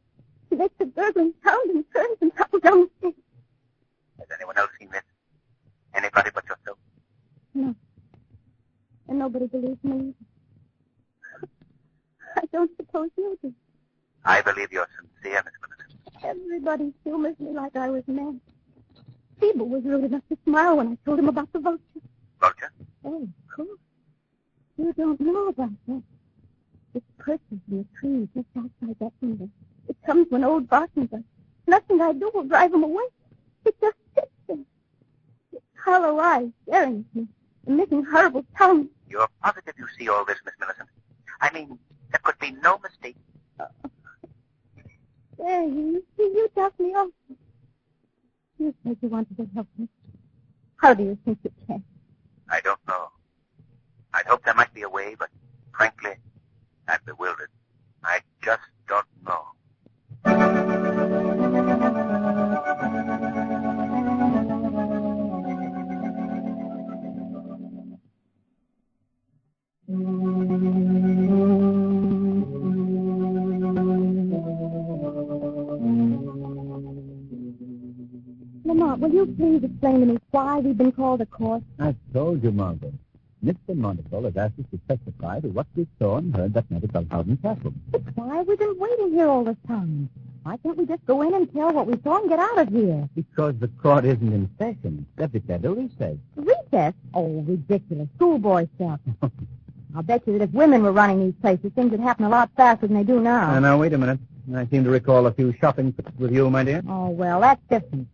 He 0.50 0.56
makes 0.56 0.76
a 0.80 0.86
gurgling 0.86 1.34
sound 1.44 1.70
and 1.70 1.86
turns 1.94 2.18
and 2.22 2.32
tumbles 2.36 2.62
down 2.62 2.82
the 2.82 2.90
stairs. 3.00 3.14
Has 4.20 4.28
anyone 4.36 4.58
else 4.58 4.70
seen 4.80 4.90
this? 4.92 5.04
Anybody 5.94 6.30
but 6.34 6.44
yourself? 6.46 6.78
No. 7.54 7.76
And 9.10 9.20
nobody 9.20 9.48
believes 9.48 9.84
me. 9.84 10.14
I 12.36 12.42
don't 12.52 12.72
suppose 12.78 13.10
you 13.18 13.38
do. 13.42 13.54
I 14.26 14.42
believe 14.42 14.72
you're 14.72 14.88
sincere, 15.00 15.42
Miss. 15.44 15.54
Everybody 16.24 16.94
humors 17.04 17.40
me 17.40 17.52
like 17.52 17.76
I 17.76 17.90
was 17.90 18.04
mad. 18.08 18.40
Feeble 19.40 19.68
was 19.70 19.84
rude 19.84 20.06
enough 20.06 20.24
to 20.30 20.38
smile 20.44 20.78
when 20.78 20.88
I 20.90 20.98
told 21.06 21.20
him 21.20 21.30
about 21.30 21.52
the 21.54 21.60
vulture. 21.60 21.82
Vulture? 22.40 22.72
Oh, 23.04 23.24
of 23.24 23.56
course. 23.56 23.80
You 24.78 24.94
don't 24.94 25.20
know 25.20 25.48
about 25.48 25.72
that. 25.88 26.04
It 26.94 27.04
perches 27.18 27.42
in 27.50 27.60
the 27.70 27.86
tree 28.00 28.28
just 28.34 28.48
outside 28.58 28.96
that 29.00 29.14
window. 29.22 29.50
It 29.88 29.98
comes 30.06 30.28
when 30.30 30.44
old 30.44 30.68
Barton 30.68 31.06
does. 31.06 31.22
Nothing 31.68 32.02
I 32.02 32.14
do 32.14 32.32
will 32.34 32.44
drive 32.44 32.74
him 32.74 32.84
away. 32.84 33.04
It 33.66 33.76
just 33.82 33.98
sits 34.16 34.32
there. 34.48 34.58
Its 35.52 35.66
hollow 35.84 36.20
eyes 36.20 36.50
staring 36.64 37.06
at 37.10 37.16
me, 37.16 37.28
and 37.66 37.78
making 37.78 38.04
horrible 38.06 38.46
sounds. 38.58 38.90
You're 39.10 39.28
positive 39.44 39.76
you 39.78 39.88
see 39.98 40.10
all 40.10 40.26
this, 40.26 40.38
Miss 40.46 40.54
Millicent? 40.60 40.90
I 41.42 41.52
mean, 41.54 41.78
there 42.12 42.20
could 42.24 42.40
be 42.40 42.52
no 42.52 42.80
mistake. 42.80 43.18
Uh, 43.60 43.66
there, 45.38 45.64
you 45.64 46.04
you 46.18 46.50
talk 46.56 46.80
me 46.80 46.88
off. 46.96 47.10
You 48.88 48.98
you 49.02 49.10
wanted 49.10 49.36
to 49.36 49.50
help 49.54 49.68
me. 49.78 49.90
How 50.78 50.94
do 50.94 51.04
you 51.04 51.18
think 51.26 51.40
you 51.44 51.52
can? 51.68 51.84
I 52.50 52.62
don't 52.62 52.80
know. 52.88 53.10
I'd 54.14 54.26
hope 54.26 54.46
there 54.46 54.54
might 54.54 54.74
be 54.74 54.84
a 54.84 54.90
way, 54.90 55.14
but 55.20 55.28
frankly, 55.76 56.12
why 80.58 80.62
we've 80.62 80.78
been 80.78 80.92
called 80.92 81.20
to 81.20 81.26
court? 81.28 81.62
I 81.80 81.96
told 82.14 82.44
you, 82.44 82.52
Margot. 82.52 82.92
Mr. 83.46 83.76
Montesol 83.76 84.24
has 84.24 84.36
asked 84.36 84.58
us 84.60 84.66
to 84.72 84.80
testify 84.90 85.40
to 85.40 85.50
what 85.50 85.68
we 85.76 85.86
saw 86.00 86.18
and 86.18 86.36
heard 86.36 86.56
that 86.56 86.70
night 86.72 86.84
at 86.84 86.92
Belhausen 86.92 87.40
Castle. 87.44 87.72
But 87.92 88.02
why 88.16 88.38
have 88.38 88.48
we 88.48 88.56
been 88.56 88.76
waiting 88.80 89.12
here 89.12 89.28
all 89.28 89.44
this 89.44 89.58
time? 89.68 90.10
Why 90.42 90.58
can't 90.58 90.76
we 90.76 90.88
just 90.88 91.06
go 91.06 91.22
in 91.22 91.36
and 91.36 91.54
tell 91.54 91.72
what 91.72 91.86
we 91.86 91.94
saw 92.04 92.18
and 92.18 92.30
get 92.30 92.40
out 92.40 92.58
of 92.58 92.70
here? 92.70 93.08
Because 93.14 93.54
the 93.60 93.68
court 93.68 94.06
isn't 94.06 94.34
in 94.34 94.50
session. 94.58 95.06
They've 95.16 95.32
declared 95.32 95.66
a 95.66 95.72
recess. 95.72 96.18
Recess? 96.36 96.94
Oh, 97.14 97.42
ridiculous. 97.48 98.08
Schoolboy 98.16 98.68
stuff. 98.78 99.00
I'll 99.96 100.02
bet 100.04 100.26
you 100.26 100.40
that 100.40 100.46
if 100.46 100.52
women 100.52 100.82
were 100.82 100.92
running 100.92 101.20
these 101.20 101.36
places, 101.40 101.72
things 101.76 101.92
would 101.92 102.00
happen 102.00 102.26
a 102.26 102.30
lot 102.30 102.50
faster 102.58 102.88
than 102.88 102.98
they 102.98 103.04
do 103.04 103.20
now. 103.20 103.52
Now, 103.52 103.60
now, 103.60 103.78
wait 103.78 103.94
a 103.94 103.98
minute. 104.00 104.20
I 104.56 104.66
seem 104.68 104.84
to 104.86 104.90
recall 104.90 105.28
a 105.28 105.34
few 105.34 105.54
shopping 105.60 105.94
trips 105.94 106.18
with 106.18 106.32
you, 106.32 106.50
my 106.50 106.64
dear. 106.64 106.82
Oh, 106.88 107.10
well, 107.10 107.42
that's 107.42 107.62
different. 107.70 108.08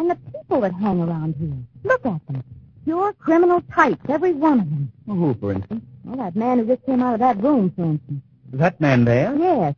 And 0.00 0.10
the 0.10 0.16
people 0.32 0.62
that 0.62 0.72
hang 0.72 1.02
around 1.02 1.34
here. 1.38 1.52
Look 1.84 2.06
at 2.06 2.26
them. 2.26 2.42
Pure 2.84 3.12
criminal 3.18 3.60
types, 3.74 4.00
every 4.08 4.32
one 4.32 4.60
of 4.60 4.70
them. 4.70 4.90
Who, 5.04 5.34
for 5.34 5.52
instance? 5.52 5.84
Well, 6.04 6.16
that 6.16 6.34
man 6.34 6.58
who 6.58 6.64
just 6.64 6.86
came 6.86 7.02
out 7.02 7.12
of 7.12 7.20
that 7.20 7.36
room, 7.42 7.70
for 7.76 7.82
instance. 7.82 8.22
That 8.54 8.80
man 8.80 9.04
there? 9.04 9.36
Yes. 9.36 9.74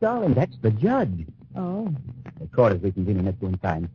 Darling, 0.00 0.34
that's 0.34 0.56
the 0.62 0.70
judge. 0.70 1.26
Oh. 1.56 1.92
The 2.38 2.46
court 2.54 2.74
is 2.74 2.82
reconvening 2.82 3.26
at 3.26 3.42
one 3.42 3.58
time. 3.58 3.90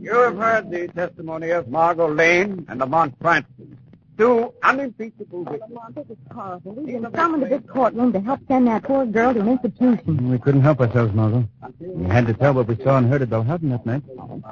You 0.00 0.12
have 0.12 0.36
heard 0.36 0.70
the 0.72 0.88
testimony 0.88 1.50
of 1.50 1.68
Margot 1.68 2.08
Lane 2.12 2.66
and 2.68 2.80
Lamont 2.80 3.16
Cranston, 3.20 3.78
two 4.16 4.52
unimpeachable 4.62 5.44
witnesses. 5.44 5.68
Lamont, 5.68 5.94
this 5.94 6.06
is 6.10 6.16
horrible. 6.32 6.72
We've 6.72 7.02
been 7.02 7.12
summoned 7.14 7.42
to 7.44 7.48
this 7.48 7.62
courtroom 7.68 8.12
to 8.12 8.20
help 8.20 8.40
send 8.48 8.66
that 8.68 8.84
poor 8.84 9.06
girl 9.06 9.34
to 9.34 9.40
an 9.40 9.48
institution. 9.48 10.30
We 10.30 10.38
couldn't 10.38 10.62
help 10.62 10.80
ourselves, 10.80 11.14
Margot. 11.14 11.48
We 11.80 12.04
had 12.06 12.26
to 12.26 12.34
tell 12.34 12.54
what 12.54 12.68
we 12.68 12.76
saw 12.76 12.98
and 12.98 13.08
heard 13.08 13.22
at 13.22 13.30
Belhausen 13.30 13.70
that 13.70 13.86
night. 13.86 14.02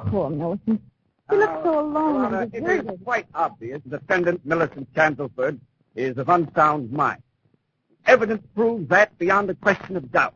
Poor 0.06 0.30
Millicent. 0.30 0.80
She 1.30 1.36
looks 1.36 1.64
so 1.64 1.80
alone 1.80 2.14
Your 2.14 2.24
uh, 2.24 2.26
Honor, 2.26 2.50
it 2.52 2.86
is 2.86 2.98
quite 3.02 3.26
obvious 3.34 3.80
the 3.86 3.98
defendant, 3.98 4.44
Millicent 4.44 4.92
Chancelford, 4.94 5.58
is 5.94 6.18
of 6.18 6.28
unsound 6.28 6.92
mind. 6.92 7.22
Evidence 8.06 8.42
proves 8.54 8.88
that 8.88 9.16
beyond 9.18 9.48
a 9.48 9.54
question 9.54 9.96
of 9.96 10.12
doubt. 10.12 10.34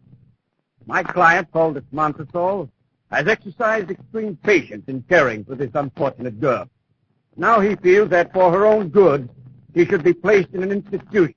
My 0.86 1.02
client, 1.02 1.52
Paul 1.52 1.74
Montesol, 1.92 2.70
has 3.10 3.26
exercised 3.26 3.90
extreme 3.90 4.36
patience 4.36 4.84
in 4.88 5.02
caring 5.02 5.44
for 5.44 5.54
this 5.54 5.70
unfortunate 5.74 6.40
girl. 6.40 6.68
Now 7.38 7.60
he 7.60 7.76
feels 7.76 8.10
that 8.10 8.32
for 8.32 8.50
her 8.52 8.66
own 8.66 8.88
good, 8.88 9.28
she 9.74 9.86
should 9.86 10.02
be 10.02 10.12
placed 10.12 10.50
in 10.54 10.62
an 10.64 10.72
institution 10.72 11.34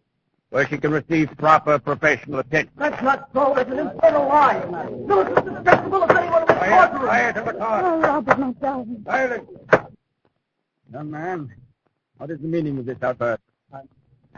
where 0.50 0.68
she 0.68 0.78
can 0.78 0.92
receive 0.92 1.30
proper 1.38 1.78
professional 1.80 2.40
attention. 2.40 2.74
That's 2.76 3.02
not 3.04 3.30
so. 3.34 3.56
It's 3.56 3.70
an 3.72 3.80
infernal 3.80 4.28
lie. 4.28 4.66
Millicent's 4.66 5.44
susceptible 5.58 6.04
of 6.04 6.10
anyone 6.12 6.42
in 6.42 6.48
the 6.48 6.54
Quiet, 6.56 6.90
courtroom. 6.90 7.02
quiet 7.08 7.38
in 7.38 7.46
the 7.46 7.54
car. 7.54 7.82
Oh, 7.86 8.00
Robert, 8.02 8.40
my 8.40 8.52
darling. 8.54 9.04
Silence. 9.06 9.50
Young 10.92 11.12
man, 11.12 11.54
what 12.18 12.32
is 12.32 12.40
the 12.40 12.48
meaning 12.48 12.78
of 12.80 12.86
this 12.86 12.98
outburst? 13.02 13.42
I'm, 13.74 13.88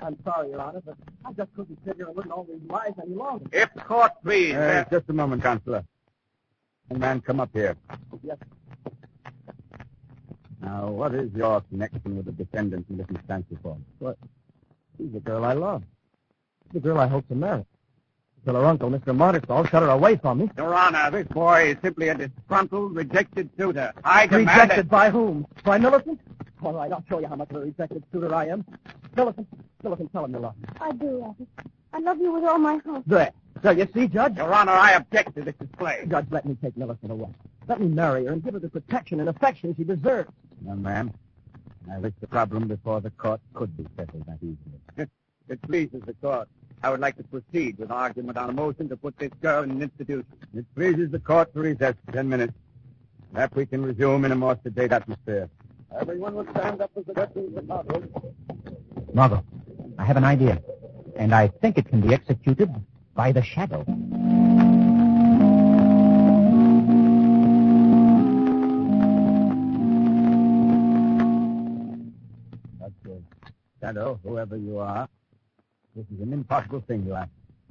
I'm 0.01 0.17
sorry, 0.24 0.50
Your 0.50 0.62
Honor, 0.62 0.82
but 0.86 0.96
I 1.25 1.32
just 1.34 1.51
couldn't 1.55 1.79
figure 1.86 2.08
it 2.10 2.15
wouldn't 2.15 2.32
all 2.34 2.43
these 2.43 2.62
lies 2.70 2.91
any 3.01 3.15
longer. 3.15 3.46
If 3.53 3.74
court, 3.86 4.12
please. 4.24 4.53
Uh, 4.53 4.84
just 4.91 5.10
a 5.10 5.13
moment, 5.13 5.41
Counselor. 5.41 5.84
Young 6.91 7.00
man, 7.00 7.22
come 7.22 7.39
up 7.39 7.50
here. 7.53 7.75
Yes. 8.22 8.38
Now, 10.74 10.88
what 10.89 11.13
is 11.13 11.32
your 11.36 11.62
connection 11.70 12.18
with 12.18 12.25
the 12.25 12.32
defendant 12.32 12.88
in 12.89 12.98
this 12.98 13.06
instance 13.12 13.46
for? 13.62 13.77
What? 14.00 14.18
She's 14.98 15.12
the 15.12 15.20
girl 15.20 15.46
I 15.46 15.53
love. 15.53 15.84
She's 16.65 16.82
the 16.82 16.88
girl 16.88 17.00
I 17.00 17.06
hope 17.06 17.27
to 17.27 17.36
marry. 17.36 17.63
Until 18.39 18.60
her 18.60 18.65
uncle, 18.65 18.89
Mr. 18.89 19.15
Montesol, 19.15 19.70
shut 19.70 19.84
her 19.84 19.89
away 19.89 20.15
from 20.18 20.39
me. 20.39 20.50
Your 20.58 20.74
Honor, 20.74 21.12
this 21.12 21.27
boy 21.27 21.70
is 21.70 21.77
simply 21.84 22.08
a 22.10 22.15
disgruntled, 22.15 22.96
rejected 22.96 23.51
suitor. 23.56 23.94
I 24.03 24.25
demand 24.25 24.48
Rejected 24.48 24.80
it. 24.88 24.89
by 24.89 25.12
whom? 25.12 25.46
By 25.63 25.77
Millicent? 25.77 26.20
All 26.63 26.74
right, 26.74 26.92
I'll 26.92 27.03
show 27.08 27.20
you 27.20 27.27
how 27.27 27.36
much 27.36 27.51
of 27.51 27.58
a 27.58 27.60
rejected 27.60 28.03
suitor 28.12 28.34
I 28.34 28.48
am. 28.48 28.65
Millicent, 29.15 29.48
Millicent, 29.84 30.12
tell 30.12 30.25
him 30.25 30.34
you 30.34 30.39
love 30.39 30.58
me. 30.58 30.65
I 30.82 30.92
do, 30.94 31.20
Robert. 31.20 31.48
I 31.94 32.00
love 32.00 32.18
you 32.20 32.34
with 32.34 32.46
all 32.46 32.58
my 32.58 32.77
heart. 32.77 33.03
There. 33.06 33.32
So 33.62 33.70
you 33.70 33.88
see, 33.94 34.08
Judge? 34.08 34.36
Your 34.38 34.51
Honor, 34.51 34.72
I 34.72 34.94
object 34.94 35.36
to 35.36 35.44
this 35.44 35.53
display. 35.62 36.06
Judge, 36.10 36.25
let 36.32 36.46
me 36.48 36.58
take 36.63 36.75
Millicent 36.75 37.12
away. 37.12 37.30
Let 37.68 37.80
me 37.80 37.88
marry 37.88 38.25
her 38.25 38.34
and 38.34 38.44
give 38.44 38.56
her 38.56 38.60
the 38.60 38.70
protection 38.70 39.20
and 39.20 39.30
affection 39.30 39.75
she 39.75 39.84
deserves. 39.84 40.30
Young 40.65 40.82
man, 40.82 41.13
I 41.91 41.98
wish 42.00 42.13
the 42.22 42.27
problem 42.27 42.67
before 42.67 43.01
the 43.01 43.12
court 43.12 43.41
could 43.53 43.75
be 43.75 43.86
settled 43.98 44.25
that 44.27 44.38
easily. 44.41 45.10
It 45.50 45.62
pleases 45.63 46.01
the 46.05 46.13
court. 46.13 46.48
I 46.82 46.89
would 46.89 47.01
like 47.01 47.17
to 47.17 47.24
proceed 47.24 47.77
with 47.77 47.91
argument 47.91 48.38
on 48.38 48.50
a 48.50 48.53
motion 48.53 48.88
to 48.89 48.96
put 48.96 49.17
this 49.17 49.32
girl 49.41 49.63
in 49.63 49.72
an 49.72 49.82
institution. 49.82 50.25
It 50.55 50.65
pleases 50.74 51.12
the 51.12 51.20
court 51.20 51.53
to 51.53 51.60
recess 51.60 51.96
for 52.05 52.12
ten 52.13 52.29
minutes. 52.29 52.53
That 53.34 53.53
we 53.55 53.65
can 53.65 53.84
resume 53.84 54.24
in 54.25 54.32
a 54.32 54.36
more 54.36 54.58
sedate 54.63 54.91
atmosphere. 54.93 55.50
Everyone 56.00 56.36
will 56.36 56.48
stand 56.51 56.82
up 56.82 56.91
as 56.96 57.05
the 57.05 57.13
deputy 57.13 57.50
Margot. 57.65 58.03
Margot, 59.13 59.43
I 59.98 60.05
have 60.05 60.17
an 60.17 60.24
idea, 60.24 60.62
and 61.17 61.36
I 61.36 61.48
think 61.48 61.77
it 61.77 61.88
can 61.88 62.00
be 62.00 62.13
executed 62.13 62.74
by 63.15 63.32
the 63.32 63.41
shadow. 63.43 63.84
Shadow, 73.94 74.20
whoever 74.24 74.58
you 74.58 74.80
are, 74.80 75.08
this 75.96 76.06
is 76.12 76.20
an 76.20 76.34
impossible 76.34 76.82
thing 76.88 77.06
you 77.06 77.14
ask. 77.14 77.30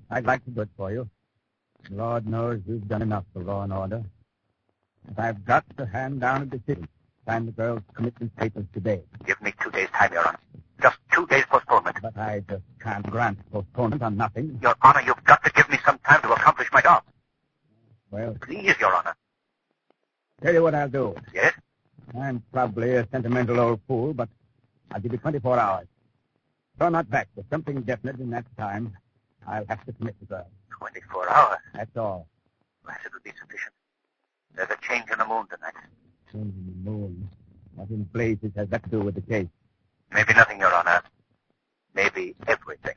I'd 0.09 0.25
like 0.25 0.45
to 0.45 0.51
do 0.53 0.61
it 0.61 0.69
for 0.77 0.93
you. 0.93 1.11
Lord 1.91 2.29
knows 2.29 2.61
you've 2.65 2.87
done 2.87 3.03
enough 3.03 3.25
for 3.33 3.43
law 3.43 3.63
and 3.65 3.73
order. 3.73 4.05
But 5.17 5.25
I've 5.25 5.45
got 5.45 5.65
to 5.79 5.85
hand 5.87 6.21
down 6.21 6.43
a 6.43 6.47
decision. 6.47 6.87
Sign 7.27 7.47
the 7.47 7.53
girl's 7.53 7.83
commitment 7.95 8.37
papers 8.37 8.67
today. 8.73 9.03
Give 9.27 9.41
me 9.43 9.53
two 9.61 9.73
days' 9.73 9.89
time, 9.93 10.13
Your 10.13 10.29
Honor. 10.29 10.39
Just 10.81 10.99
two 11.13 11.27
days 11.27 11.43
postponement. 11.51 11.97
But 12.01 12.17
I 12.17 12.45
just 12.49 12.63
can't 12.81 13.05
grant 13.11 13.39
postponement 13.51 14.03
on 14.05 14.17
nothing. 14.17 14.61
Your 14.63 14.77
Honor, 14.81 15.03
you've 15.05 15.25
got 15.25 15.43
to 15.45 15.51
give 15.51 15.69
me 15.71 15.79
some 15.85 15.99
time 16.07 16.23
to 16.23 16.33
accomplish 16.33 16.69
my 16.73 16.83
job. 16.83 17.03
Well, 18.13 18.37
Please, 18.43 18.77
Your 18.79 18.95
Honor. 18.95 19.17
tell 20.41 20.55
you 20.55 20.63
what 20.63 20.77
I'll 20.77 20.89
do. 20.89 21.17
Yes? 21.35 21.53
I'm 22.17 22.45
probably 22.53 22.95
a 22.95 23.09
sentimental 23.11 23.59
old 23.59 23.81
fool, 23.89 24.15
but 24.15 24.29
I'll 24.93 25.01
give 25.01 25.11
you 25.11 25.19
24 25.19 25.59
hours. 25.59 25.89
Throw 26.79 26.89
not 26.89 27.09
back. 27.11 27.29
but 27.37 27.45
something 27.51 27.81
definite 27.83 28.19
in 28.21 28.31
that 28.31 28.45
time. 28.57 28.93
I'll 29.47 29.65
have 29.69 29.85
to 29.87 29.93
commit 29.93 30.17
the 30.21 30.27
girl. 30.27 30.49
24 30.79 31.31
hours. 31.31 31.59
That's 31.75 31.97
all. 31.97 32.27
Perhaps 32.85 33.07
it 33.07 33.13
would 33.13 33.23
be 33.23 33.31
sufficient. 33.39 33.73
There's 34.55 34.71
a 34.71 34.77
change 34.87 35.11
in 35.11 35.19
the 35.19 35.27
moon 35.27 35.47
tonight. 35.49 35.75
Change 36.33 36.55
in 36.55 36.67
the 36.85 36.91
moon. 36.91 37.29
What 37.75 37.89
in 37.91 38.05
blazes 38.05 38.53
has 38.57 38.69
that 38.69 38.83
to 38.85 38.91
do 38.91 39.01
with 39.01 39.15
the 39.15 39.21
case? 39.23 39.49
Maybe 40.13 40.35
nothing, 40.35 40.61
Your 40.61 40.73
Honor. 40.75 41.03
Maybe 41.95 42.35
everything. 42.47 42.95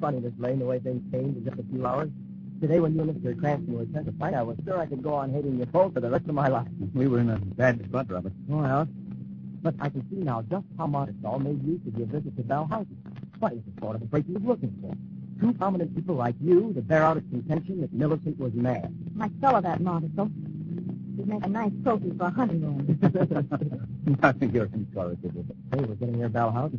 Funny, 0.00 0.18
Miss 0.18 0.32
Lane, 0.38 0.58
the 0.58 0.64
way 0.64 0.80
things 0.80 1.00
changed 1.12 1.38
in 1.38 1.44
just 1.44 1.58
a 1.60 1.62
few 1.72 1.86
hours. 1.86 2.10
Today, 2.62 2.78
when 2.78 2.94
you 2.94 3.00
and 3.00 3.10
Mr. 3.10 3.36
Cranston 3.36 3.76
were 3.76 3.86
sent 3.92 4.06
to 4.06 4.12
fight, 4.12 4.34
I 4.34 4.42
was 4.44 4.56
sure 4.64 4.78
I 4.78 4.86
could 4.86 5.02
go 5.02 5.14
on 5.14 5.32
hating 5.32 5.58
you 5.58 5.66
both 5.66 5.94
for 5.94 5.98
the 5.98 6.08
rest 6.08 6.28
of 6.28 6.34
my 6.36 6.46
life. 6.46 6.68
We 6.94 7.08
were 7.08 7.18
in 7.18 7.28
a 7.28 7.36
bad 7.36 7.84
spot, 7.86 8.08
Robert. 8.08 8.32
Oh, 8.52 8.58
well, 8.58 8.88
but 9.62 9.74
I 9.80 9.88
can 9.88 10.08
see 10.08 10.18
now 10.18 10.42
just 10.42 10.64
how 10.78 10.86
Montesol 10.86 11.42
made 11.42 11.60
use 11.64 11.80
of 11.88 11.98
your 11.98 12.06
visit 12.06 12.36
to 12.36 12.42
Bell 12.44 12.66
House. 12.66 12.86
What 13.40 13.54
is 13.54 13.58
the 13.66 13.80
sort 13.80 13.96
of 13.96 14.02
a 14.02 14.04
break 14.04 14.26
he 14.26 14.34
was 14.34 14.44
looking 14.44 14.72
for? 14.80 14.94
Two 15.40 15.52
prominent 15.54 15.92
people 15.96 16.14
like 16.14 16.36
you 16.40 16.72
to 16.74 16.82
bear 16.82 17.02
out 17.02 17.16
its 17.16 17.28
contention 17.30 17.80
that 17.80 17.92
Millicent 17.92 18.38
was 18.38 18.52
mad. 18.54 18.94
I 19.20 19.28
saw 19.40 19.60
that, 19.60 19.80
Marticle. 19.80 20.30
You'd 21.18 21.26
make 21.26 21.44
a 21.44 21.48
nice 21.48 21.72
trophy 21.82 22.12
for 22.16 22.26
a 22.26 22.30
hunting 22.30 22.62
I 24.22 24.30
think 24.30 24.54
you're 24.54 24.66
incorrigible. 24.66 25.44
Hey, 25.74 25.80
we're 25.80 25.96
getting 25.96 26.16
near 26.16 26.28
Bell 26.28 26.52
House. 26.52 26.70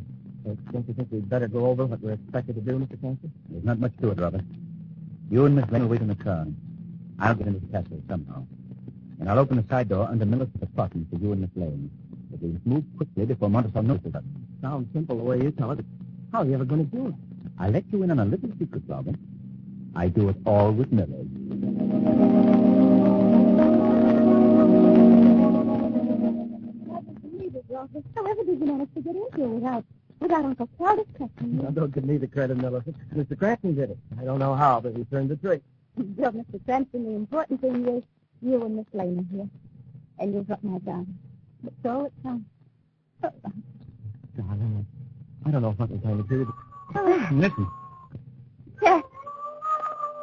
Don't 0.46 0.88
you 0.88 0.94
think 0.94 1.12
we'd 1.12 1.30
better 1.30 1.50
go 1.50 1.66
over 1.66 1.86
what 1.86 2.00
we're 2.00 2.14
expected 2.14 2.56
to 2.56 2.62
do, 2.62 2.80
Mr. 2.80 2.98
Cranston? 3.02 3.34
There's 3.50 3.66
not 3.66 3.80
much 3.80 3.92
to 3.98 4.12
it, 4.12 4.20
Robert. 4.22 4.46
You 5.30 5.46
and 5.46 5.56
Miss 5.56 5.70
Lane 5.72 5.84
will 5.84 5.90
wait 5.90 6.02
in 6.02 6.08
the 6.08 6.16
car. 6.16 6.46
I'll 7.20 7.36
get 7.36 7.48
into 7.48 7.60
the 7.60 7.68
castle 7.68 8.02
somehow. 8.08 8.46
And 9.20 9.30
I'll 9.30 9.40
open 9.40 9.58
the 9.58 9.66
side 9.70 9.90
door 9.90 10.08
under 10.08 10.26
Millicent's 10.26 10.64
apartment 10.64 11.08
for 11.10 11.16
you 11.18 11.32
and 11.32 11.42
Miss 11.42 11.50
Lane. 11.56 11.90
But 12.30 12.42
we'll 12.42 12.60
move 12.66 12.84
quickly 12.98 13.26
before 13.26 13.50
Montesol 13.50 13.84
notices 13.86 14.16
us. 14.16 14.24
Sounds 14.62 14.88
simple 14.94 15.18
the 15.18 15.24
way 15.24 15.42
you 15.42 15.52
tell 15.52 15.72
it. 15.72 15.86
How 16.32 16.42
are 16.42 16.46
you 16.46 16.54
ever 16.56 16.66
going 16.66 16.90
to 16.90 16.96
do 16.96 17.08
it? 17.08 17.14
I'll 17.60 17.72
let 17.72 17.84
you 17.92 18.04
in 18.04 18.12
on 18.12 18.20
a 18.20 18.26
little 18.26 18.50
secret, 18.60 18.84
Robin. 18.88 19.18
I 19.96 20.08
do 20.08 20.30
it 20.30 20.36
all 20.46 20.72
with 20.72 20.92
Millard. 20.92 21.30
Believe 27.22 27.56
it, 27.56 27.66
Robert. 27.70 28.04
However 28.16 28.44
did 28.44 28.60
you 28.60 28.66
manage 28.66 28.94
to 28.96 29.02
get 29.02 29.16
in 29.16 29.28
here 29.36 29.48
without, 29.48 29.86
without 30.24 30.44
Uncle 30.46 30.68
Charles 30.78 31.08
catching 31.18 31.58
Now, 31.58 31.70
you? 31.70 31.76
don't 31.76 31.94
give 31.94 32.04
me 32.06 32.18
the 32.18 32.28
credit, 32.28 32.58
Millicent. 32.58 32.96
Mr. 33.16 33.38
Cranston 33.38 33.76
did 33.76 33.92
it. 33.92 33.98
I 34.20 34.24
don't 34.24 34.40
know 34.40 34.56
how, 34.56 34.80
but 34.80 34.96
he 34.98 35.04
turned 35.06 35.30
the 35.30 35.36
trick. 35.38 35.62
Well, 36.18 36.32
Mr. 36.32 36.64
Cranston, 36.66 37.04
the 37.06 37.12
important 37.12 37.62
thing 37.62 37.88
is 37.88 38.04
you 38.42 38.64
and 38.66 38.76
Miss 38.78 38.86
Lane 38.94 39.20
are 39.20 39.36
here. 39.38 39.50
And 40.20 40.34
you've 40.34 40.48
got 40.48 40.64
my 40.64 40.80
gun. 40.80 41.06
But 41.64 41.74
so 41.84 42.06
it 42.06 42.14
sounds. 42.24 42.46
So, 43.22 43.32
Darling, 44.36 44.86
I 45.46 45.52
don't 45.52 45.62
know 45.62 45.72
what 45.72 45.90
we're 45.92 45.98
going 45.98 46.24
to 46.24 46.28
do. 46.30 46.54
oh, 46.96 47.30
Listen. 47.34 47.68
yes. 48.82 49.04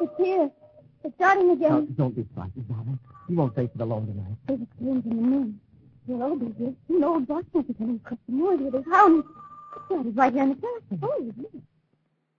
It's 0.01 0.17
here. 0.17 0.51
It's 1.05 1.15
starting 1.15 1.51
again. 1.51 1.95
don't 1.97 2.15
be 2.17 2.27
frightened, 2.35 2.67
darling. 2.69 2.99
You 3.29 3.37
won't 3.37 3.55
face 3.55 3.71
it 3.75 3.81
alone 3.81 4.07
tonight. 4.09 4.37
There's 4.49 4.61
a 4.61 4.83
change 4.85 5.05
in 5.07 5.17
the 5.17 5.23
moon. 5.23 5.61
You'll 6.09 6.23
all 6.23 6.37
be 6.37 6.53
here. 6.59 6.75
You 6.89 6.99
know, 6.99 7.21
Boston 7.21 7.65
is 7.69 7.77
going 7.79 7.99
to 8.01 8.05
cook 8.05 8.19
some 8.27 8.39
more 8.39 8.57
with 8.57 8.75
his 8.75 8.85
hound. 8.91 9.23
Well, 9.89 10.03
he's 10.03 10.15
right 10.15 10.33
here 10.33 10.43
in 10.43 10.49
the 10.51 10.55
castle. 10.57 10.99
Oh. 11.03 11.33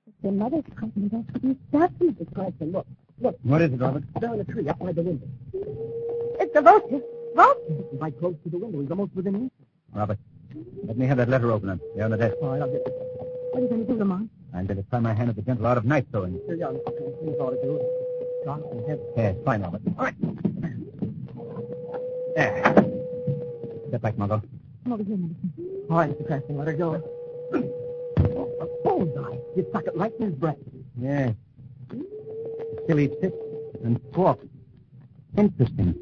It's 0.07 0.23
your 0.23 0.31
mother's 0.33 0.63
company. 0.75 1.09
That's 1.11 1.25
what 1.31 1.43
you 1.43 1.57
start 1.69 1.91
Mr. 1.99 2.33
Cranston. 2.33 2.71
Look, 2.71 2.87
look. 3.19 3.37
What 3.43 3.61
is 3.61 3.71
it, 3.73 3.79
Robert? 3.79 4.03
In 4.21 4.39
a 4.39 4.43
tree 4.43 4.67
up 4.67 4.79
by 4.79 4.91
the 4.91 5.01
window. 5.01 5.27
It's 6.39 6.53
the 6.53 6.61
vulture. 6.61 7.01
Vulture. 7.35 7.83
Right 7.93 8.17
close 8.19 8.35
to 8.43 8.49
the 8.49 8.57
window. 8.57 8.81
He's 8.81 8.89
almost 8.91 9.15
within 9.15 9.43
reach. 9.43 9.51
Robert, 9.93 10.19
let 10.85 10.97
me 10.97 11.05
have 11.05 11.17
that 11.17 11.29
letter 11.29 11.51
opener. 11.51 11.79
There 11.95 12.05
on 12.05 12.11
the 12.11 12.17
desk. 12.17 12.35
All 12.41 12.49
right, 12.49 12.61
I'll 12.61 12.67
get 12.67 12.81
it. 12.81 12.93
What 13.51 13.59
are 13.59 13.61
you 13.63 13.67
going 13.67 13.85
to 13.85 13.93
do, 13.93 13.99
Lamont? 13.99 14.29
I'm 14.53 14.65
going 14.65 14.77
to 14.77 14.89
try 14.89 14.99
my 14.99 15.13
hand 15.13 15.29
at 15.29 15.35
the 15.35 15.41
gentle 15.41 15.65
art 15.65 15.77
of 15.77 15.85
knife 15.85 16.05
throwing. 16.11 16.39
Here 16.45 16.55
you 16.55 16.65
are. 16.65 16.73
That's 16.73 17.39
all 17.39 17.51
to 17.51 17.61
do. 17.61 17.79
Dark 18.45 18.61
and 18.71 18.89
heavy. 18.89 19.01
Yes, 19.17 19.35
fine, 19.45 19.61
Robert. 19.61 19.81
All 19.97 20.05
right. 20.05 20.15
There. 22.35 22.73
Step 23.89 24.01
back, 24.01 24.17
Margot. 24.17 24.41
Come 24.83 24.93
over 24.93 25.03
here, 25.03 25.17
Millicent. 25.17 25.51
All 25.89 25.97
right, 25.97 26.09
Mr. 26.09 26.25
Cranston, 26.25 26.57
let 26.57 26.67
her 26.67 26.73
go. 26.73 27.03
Oh, 27.53 27.63
oh, 28.19 28.57
a 28.61 28.83
bullseye. 28.83 29.37
You 29.55 29.65
stuck 29.69 29.85
it 29.85 29.95
right 29.95 30.13
in 30.19 30.25
his 30.27 30.35
breast. 30.35 30.59
Yes. 30.97 31.33
Silly 32.87 33.09
tip 33.21 33.33
and 33.83 33.99
fork. 34.13 34.39
Interesting. 35.37 35.95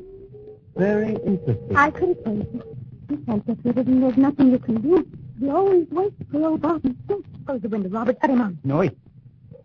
Very 0.76 1.16
interesting. 1.26 1.76
I 1.76 1.92
could 1.92 2.10
have 2.10 2.24
told 2.24 2.48
you. 2.54 2.64
You 3.10 3.18
can't 3.26 3.46
get 3.46 3.58
rid 3.64 3.78
of 3.78 3.88
him. 3.88 4.02
There's 4.02 4.18
nothing 4.18 4.52
you 4.52 4.60
can 4.60 4.82
do. 4.82 5.08
You 5.40 5.56
always 5.56 5.88
wait 5.90 6.14
for 6.32 6.46
old 6.46 6.62
Barton. 6.62 6.98
Don't 7.08 7.26
close 7.46 7.62
the 7.62 7.70
window, 7.70 7.90
Robert. 7.90 8.20
Cut 8.20 8.30
him 8.30 8.42
out. 8.42 8.54
No, 8.64 8.78
wait. 8.78 8.98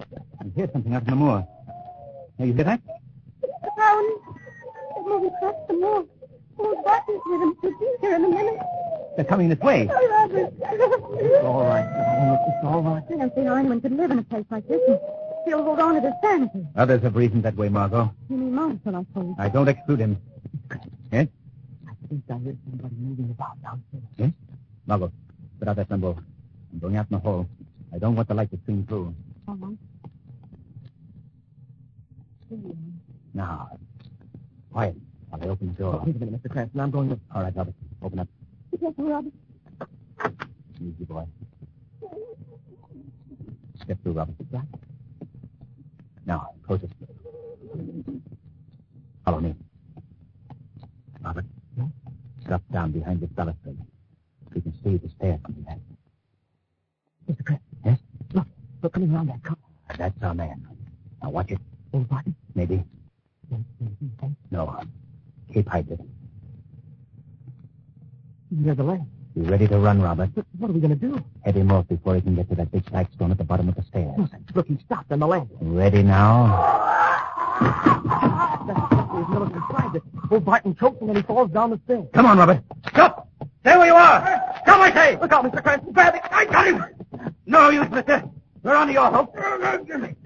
I 0.01 0.45
hear 0.55 0.69
something 0.73 0.95
out 0.95 1.03
on 1.03 1.11
the 1.11 1.17
moor. 1.17 1.47
Now, 2.39 2.45
you 2.45 2.53
hear 2.53 2.65
that? 2.65 2.81
The 3.41 3.71
hound. 3.77 4.13
They're 4.95 5.05
moving 5.05 5.31
across 5.35 5.55
the 5.69 5.75
moor. 5.75 6.07
Old 6.59 6.85
Barton's 6.85 7.21
with 7.27 7.43
him. 7.43 7.57
He'll 7.61 7.79
be 7.79 7.87
here 8.01 8.15
in 8.15 8.25
a 8.25 8.29
minute. 8.29 8.59
They're 9.17 9.25
coming 9.25 9.49
this 9.49 9.61
way. 9.61 9.89
Oh, 9.91 10.09
Robert. 10.11 10.53
It's 10.59 11.45
all 11.45 11.65
right, 11.65 11.85
darling. 11.95 12.39
It's 12.49 12.65
all 12.65 12.83
right. 12.83 13.03
I 13.09 13.17
don't 13.17 13.35
see 13.35 13.45
how 13.45 13.55
anyone 13.55 13.81
could 13.81 13.93
live 13.93 14.11
in 14.11 14.19
a 14.19 14.23
place 14.23 14.45
like 14.51 14.67
this 14.67 14.81
and 14.89 14.99
still 15.43 15.63
hold 15.63 15.79
on 15.79 15.95
to 15.95 16.01
their 16.01 16.17
sanity. 16.23 16.67
Others 16.75 17.03
have 17.03 17.15
reasoned 17.15 17.45
that 17.45 17.55
way, 17.55 17.69
Margot. 17.69 18.13
You 18.29 18.37
mean 18.37 18.55
Marshall, 18.55 18.97
I 18.97 19.05
suppose. 19.05 19.35
I 19.39 19.49
don't 19.49 19.69
exclude 19.69 20.01
him. 20.01 20.21
Yes? 21.13 21.29
I 21.87 21.93
think 22.09 22.25
I 22.29 22.33
heard 22.35 22.59
somebody 22.69 22.95
moving 22.99 23.31
about 23.31 23.63
downstairs. 23.63 24.03
Yes? 24.17 24.31
Margot, 24.87 25.13
put 25.61 25.69
out 25.69 25.77
that 25.77 25.91
number. 25.91 26.09
I'm 26.09 26.79
going 26.81 26.97
out 26.97 27.07
in 27.11 27.17
the 27.17 27.21
hall. 27.21 27.49
I 27.95 27.99
don't 27.99 28.17
want 28.17 28.27
the 28.27 28.35
light 28.35 28.51
to 28.51 28.59
stream 28.63 28.85
through. 28.89 29.15
All 29.47 29.55
right. 29.55 29.79
Now, 33.33 33.69
quiet 34.73 34.97
while 35.29 35.43
I 35.43 35.47
open 35.49 35.69
the 35.69 35.75
door. 35.75 36.03
Wait 36.05 36.17
a 36.17 36.19
minute, 36.19 36.43
Mr. 36.43 36.51
Cranston. 36.51 36.81
I'm 36.81 36.91
going 36.91 37.11
to... 37.11 37.21
All 37.35 37.43
right, 37.43 37.55
Robert. 37.55 37.75
Open 38.03 38.19
up. 38.19 38.29
Careful, 38.81 39.05
Robert. 39.09 39.33
Easy, 40.81 41.05
boy. 41.05 41.25
Step 43.83 43.99
through, 44.03 44.13
Robert. 44.13 44.35
Right. 44.51 44.65
Now, 46.27 46.51
close 46.67 46.83
it. 46.83 46.91
Follow 49.25 49.41
me. 49.41 49.55
Robert, 51.23 51.45
drop 52.47 52.63
down 52.73 52.91
behind 52.93 53.21
this 53.21 53.31
balustrade. 53.31 53.79
We 54.55 54.61
can 54.61 54.73
see 54.83 54.97
the 54.97 55.09
stairs 55.09 55.41
coming 55.45 55.63
back. 55.63 55.79
Mr. 57.31 57.45
Cranston. 57.45 57.79
Yes? 57.85 57.99
Look, 58.33 58.47
look 58.83 58.93
coming 58.93 59.15
around 59.15 59.29
that 59.29 59.43
car. 59.43 59.57
That's 59.97 60.23
our 60.23 60.35
man. 60.35 60.67
Now 61.23 61.31
watch 61.31 61.51
it. 61.51 61.61
Maybe. 62.55 62.85
No. 64.51 64.81
Keep 65.53 65.69
hiding 65.69 65.93
it. 65.93 66.01
Near 68.51 68.75
the 68.75 68.85
lake. 68.85 69.01
You 69.35 69.43
ready 70.01 70.11
to 70.13 70.19
run, 70.19 70.19
Robert? 70.19 70.47
What 70.59 70.71
are 70.71 70.73
we 70.73 70.81
going 70.81 70.99
to 70.99 71.07
do? 71.09 71.25
Head 71.45 71.57
him 71.57 71.71
off 71.71 71.89
before 71.89 72.15
he 72.15 72.21
can 72.21 72.35
get 72.35 72.49
to 72.51 72.55
that 72.57 72.71
big 72.73 72.89
flagstone 72.89 73.31
at 73.31 73.39
the 73.39 73.45
bottom 73.45 73.69
of 73.69 73.75
the 73.75 73.83
stairs. 73.83 74.15
Look, 74.55 74.67
he 74.67 74.79
stopped 74.85 75.13
on 75.13 75.21
the 75.21 75.27
lake. 75.27 75.45
Ready 75.61 76.03
now? 76.03 76.81
There's 79.15 79.29
Millicent 79.29 79.97
it. 79.97 80.03
Oh, 80.31 80.41
Barton 80.41 80.75
chokes 80.75 80.99
and 81.01 81.09
then 81.09 81.17
he 81.17 81.23
falls 81.23 81.51
down 81.51 81.71
the 81.71 81.81
stairs. 81.85 82.07
Come 82.13 82.27
on, 82.27 82.39
Robert. 82.39 82.63
Stop! 82.89 83.29
Stay 83.61 83.77
where 83.77 83.87
you 83.87 83.95
are! 83.95 84.21
Come, 84.67 84.81
I 84.81 84.93
say! 84.93 85.19
Look 85.21 85.33
out, 85.33 85.45
Mr. 85.45 85.63
Cranston. 85.63 85.93
Grab 85.93 86.15
it! 86.15 86.23
I 86.31 86.45
got 86.47 86.67
him! 86.67 86.85
No 87.47 87.71
use, 87.71 87.89
mister. 87.91 88.25
We're 88.63 88.75
on 88.75 88.89
the 88.89 88.97
auto. 88.97 89.31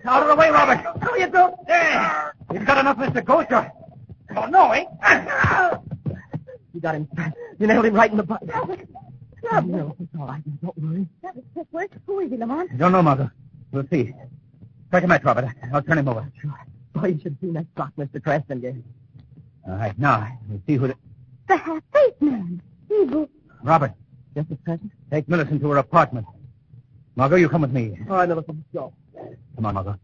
Out 0.05 0.23
of 0.23 0.29
the 0.29 0.37
way, 0.37 0.51
Robert. 0.51 0.85
How 1.03 1.15
you 1.17 1.27
do? 1.27 1.51
There. 1.67 2.35
You've 2.53 2.65
got 2.65 2.79
enough, 2.79 2.97
Mr. 2.97 3.25
Ghost. 3.25 3.49
Oh, 4.37 4.47
no, 4.47 4.71
eh? 4.71 4.85
You 6.73 6.81
got 6.81 6.95
him. 6.95 7.09
You 7.59 7.67
nailed 7.67 7.85
him 7.87 7.95
right 7.95 8.11
in 8.11 8.17
the 8.17 8.23
butt. 8.23 8.43
Robert. 9.51 9.73
Oh, 9.73 9.77
no, 9.77 9.97
it's 10.01 10.11
all 10.19 10.27
right. 10.27 10.43
Don't 10.63 10.79
worry. 10.79 11.07
That 11.23 11.35
was 11.37 11.45
quick 11.55 11.67
work. 11.73 11.91
Who 12.07 12.21
is 12.21 12.31
he, 12.31 12.37
Lamont? 12.37 12.77
Don't 12.79 12.93
know, 12.93 13.03
Margot. 13.03 13.31
We'll 13.73 13.87
see. 13.91 14.15
Strike 14.89 15.05
a 15.05 15.07
match, 15.07 15.25
Robert. 15.25 15.49
I'll 15.73 15.83
turn 15.83 15.99
him 15.99 16.09
over. 16.09 16.31
Sure. 16.41 16.55
Boy, 16.95 17.09
you 17.09 17.15
should 17.21 17.33
have 17.33 17.41
seen 17.41 17.53
that 17.55 17.67
clock 17.77 17.93
Mr. 17.99 18.23
Cranston 18.23 18.61
gave. 18.61 18.83
All 19.67 19.77
right, 19.77 19.99
now, 19.99 20.39
we'll 20.49 20.61
see 20.67 20.77
who 20.77 20.89
the... 20.89 20.95
The 21.49 21.57
half-faced 21.57 22.21
man. 22.23 22.63
Evil. 22.91 23.29
Robert, 23.63 23.93
Yes, 24.35 24.47
Mr. 24.47 24.59
Cranston? 24.65 24.91
take 25.11 25.29
Millicent 25.29 25.61
to 25.61 25.71
her 25.71 25.77
apartment. 25.79 26.27
Margot, 27.17 27.37
you 27.37 27.49
come 27.49 27.63
with 27.63 27.73
me. 27.73 27.99
All 28.09 28.17
right, 28.17 28.29
Millicent, 28.29 28.59
let's 28.59 28.69
go. 28.73 28.93
Come 29.57 29.67
on, 29.67 29.75
Margot. 29.75 29.99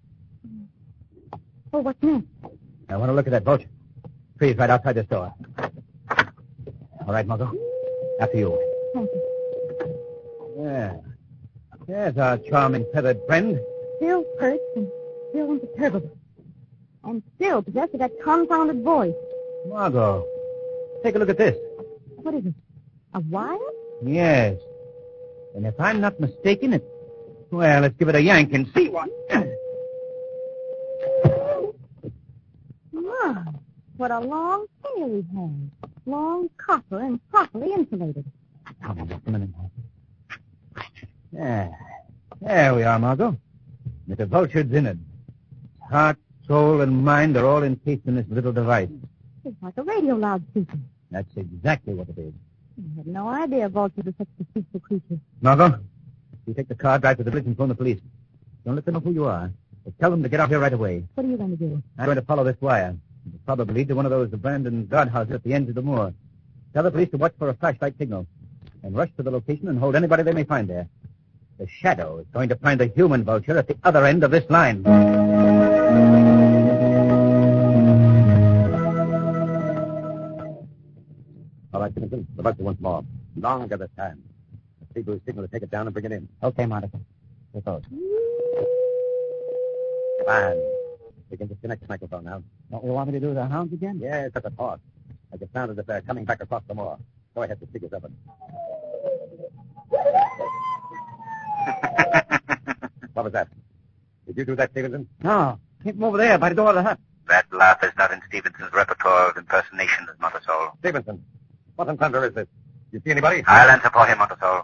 Oh, 1.72 1.80
what's 1.80 2.02
next? 2.02 2.26
I 2.88 2.96
want 2.96 3.08
to 3.08 3.14
look 3.14 3.26
at 3.26 3.30
that 3.30 3.44
vulture. 3.44 3.68
Tree's 4.38 4.56
right 4.56 4.70
outside 4.70 4.94
this 4.94 5.06
door. 5.06 5.32
All 7.06 7.12
right, 7.12 7.26
Margot. 7.26 7.52
After 8.20 8.36
you. 8.38 8.60
Thank 8.94 9.10
you. 9.12 9.33
Yeah. 10.56 10.96
There's 11.86 12.16
our 12.16 12.38
charming 12.38 12.86
feathered 12.92 13.20
friend. 13.26 13.60
Still 13.96 14.24
perched 14.38 14.62
and 14.76 14.88
still 15.30 15.50
imperturbable. 15.52 16.16
And 17.02 17.22
still 17.36 17.62
possessed 17.62 17.94
of 17.94 18.00
that 18.00 18.12
confounded 18.22 18.82
voice. 18.82 19.14
Margot, 19.66 20.26
take 21.02 21.14
a 21.14 21.18
look 21.18 21.28
at 21.28 21.38
this. 21.38 21.56
What 22.16 22.34
is 22.34 22.46
it? 22.46 22.54
A 23.14 23.20
wire? 23.20 23.58
Yes. 24.02 24.58
And 25.54 25.66
if 25.66 25.78
I'm 25.78 26.00
not 26.00 26.18
mistaken, 26.18 26.72
it... 26.74 26.84
Well, 27.50 27.82
let's 27.82 27.96
give 27.96 28.08
it 28.08 28.14
a 28.14 28.20
yank 28.20 28.52
and 28.52 28.66
see 28.74 28.88
what... 28.88 29.08
My, 32.92 33.44
what 33.96 34.10
a 34.10 34.20
long 34.20 34.66
tail 34.82 35.08
he 35.08 35.36
has. 35.36 35.90
Long 36.06 36.50
copper 36.56 37.00
and 37.00 37.20
properly 37.30 37.72
insulated. 37.72 38.24
On 38.82 39.08
just 39.08 39.20
a 39.26 39.30
minute. 39.30 39.50
There. 41.34 41.76
There 42.40 42.74
we 42.76 42.84
are, 42.84 42.96
Margot. 42.96 43.36
The 44.06 44.24
vulture's 44.24 44.70
in 44.70 44.86
it. 44.86 44.98
Heart, 45.90 46.18
soul, 46.46 46.80
and 46.80 47.04
mind 47.04 47.36
are 47.36 47.44
all 47.44 47.64
encased 47.64 48.06
in 48.06 48.14
this 48.14 48.26
little 48.28 48.52
device. 48.52 48.88
It's 49.44 49.56
like 49.60 49.74
a 49.76 49.82
radio 49.82 50.14
loudspeaker. 50.14 50.78
That's 51.10 51.36
exactly 51.36 51.92
what 51.94 52.08
it 52.08 52.18
is. 52.18 52.32
I 52.78 52.98
had 52.98 53.06
no 53.08 53.28
idea 53.28 53.68
vultures 53.68 54.04
were 54.04 54.14
such 54.16 54.28
a 54.38 54.44
deceitful 54.44 54.78
creatures. 54.78 55.18
Margot, 55.40 55.80
you 56.46 56.54
take 56.54 56.68
the 56.68 56.76
car, 56.76 57.00
drive 57.00 57.16
to 57.16 57.24
the 57.24 57.32
bridge, 57.32 57.46
and 57.46 57.56
phone 57.56 57.68
the 57.68 57.74
police. 57.74 57.98
Don't 58.64 58.76
let 58.76 58.84
them 58.84 58.94
know 58.94 59.00
who 59.00 59.12
you 59.12 59.24
are. 59.24 59.50
But 59.84 59.98
tell 59.98 60.12
them 60.12 60.22
to 60.22 60.28
get 60.28 60.38
out 60.38 60.50
here 60.50 60.60
right 60.60 60.72
away. 60.72 61.02
What 61.14 61.26
are 61.26 61.28
you 61.28 61.36
going 61.36 61.50
to 61.50 61.56
do? 61.56 61.82
I'm 61.98 62.04
going 62.04 62.16
to 62.16 62.22
follow 62.22 62.44
this 62.44 62.60
wire. 62.60 62.96
It'll 63.26 63.40
probably 63.44 63.74
lead 63.74 63.88
to 63.88 63.96
one 63.96 64.06
of 64.06 64.10
those 64.10 64.32
abandoned 64.32 64.88
guardhouses 64.88 65.32
at 65.32 65.42
the 65.42 65.52
end 65.52 65.68
of 65.68 65.74
the 65.74 65.82
moor. 65.82 66.14
Tell 66.72 66.84
the 66.84 66.92
police 66.92 67.10
to 67.10 67.16
watch 67.16 67.34
for 67.40 67.48
a 67.48 67.54
flashlight 67.54 67.98
signal. 67.98 68.24
And 68.84 68.94
rush 68.94 69.10
to 69.16 69.24
the 69.24 69.32
location 69.32 69.66
and 69.66 69.80
hold 69.80 69.96
anybody 69.96 70.22
they 70.22 70.32
may 70.32 70.44
find 70.44 70.68
there. 70.68 70.88
The 71.58 71.68
shadow 71.68 72.18
is 72.18 72.26
going 72.32 72.48
to 72.48 72.56
find 72.56 72.80
the 72.80 72.86
human 72.86 73.22
vulture 73.22 73.56
at 73.56 73.68
the 73.68 73.76
other 73.84 74.04
end 74.04 74.24
of 74.24 74.32
this 74.32 74.44
line. 74.50 74.84
All 81.72 81.80
right, 81.80 81.94
Simpson. 81.94 82.26
The 82.34 82.42
vulture 82.42 82.64
once 82.64 82.80
more. 82.80 83.04
Longer 83.36 83.76
this 83.76 83.90
time. 83.96 84.22
The 84.80 84.86
Seagull 84.94 85.20
signal 85.24 85.46
to 85.46 85.52
take 85.52 85.62
it 85.62 85.70
down 85.70 85.86
and 85.86 85.94
bring 85.94 86.06
it 86.06 86.12
in. 86.12 86.28
Okay, 86.42 86.66
Monica. 86.66 86.98
Here 87.52 87.62
goes. 87.62 87.82
Fine. 90.26 90.60
We 91.30 91.36
can 91.36 91.46
disconnect 91.46 91.82
the 91.82 91.88
microphone 91.88 92.24
now. 92.24 92.42
Don't 92.70 92.84
you 92.84 92.90
want 92.90 93.12
me 93.12 93.20
to 93.20 93.26
do 93.26 93.32
the 93.32 93.46
hounds 93.46 93.72
again? 93.72 94.00
Yes, 94.02 94.32
at 94.34 94.42
the 94.42 94.50
pause. 94.50 94.80
I 95.32 95.36
can 95.36 95.52
sound 95.52 95.70
as 95.70 95.78
if 95.78 95.86
they're 95.86 96.02
coming 96.02 96.24
back 96.24 96.42
across 96.42 96.62
the 96.66 96.74
moor. 96.74 96.98
Go 97.34 97.42
ahead, 97.42 97.60
the 97.60 97.66
figures 97.68 97.92
of 97.92 98.04
what 103.14 103.24
was 103.24 103.32
that? 103.32 103.48
Did 104.26 104.36
you 104.38 104.44
do 104.44 104.56
that, 104.56 104.70
Stevenson? 104.70 105.08
No. 105.22 105.58
Keep 105.82 105.96
him 105.96 106.04
over 106.04 106.18
there 106.18 106.38
by 106.38 106.48
the 106.48 106.54
door 106.54 106.70
of 106.70 106.74
the 106.76 106.82
hut. 106.82 106.98
That 107.28 107.46
laugh 107.52 107.82
is 107.82 107.92
not 107.96 108.12
in 108.12 108.20
Stevenson's 108.28 108.72
repertoire 108.72 109.30
of 109.30 109.36
impersonations, 109.36 110.10
Montesol. 110.20 110.76
Stevenson, 110.80 111.24
what 111.76 111.88
in 111.88 111.96
thunder 111.96 112.24
is 112.24 112.34
this? 112.34 112.46
You 112.92 113.00
see 113.04 113.10
anybody? 113.10 113.42
I'll 113.46 113.70
answer 113.70 113.90
for 113.90 114.06
him, 114.06 114.18
Montesol. 114.18 114.62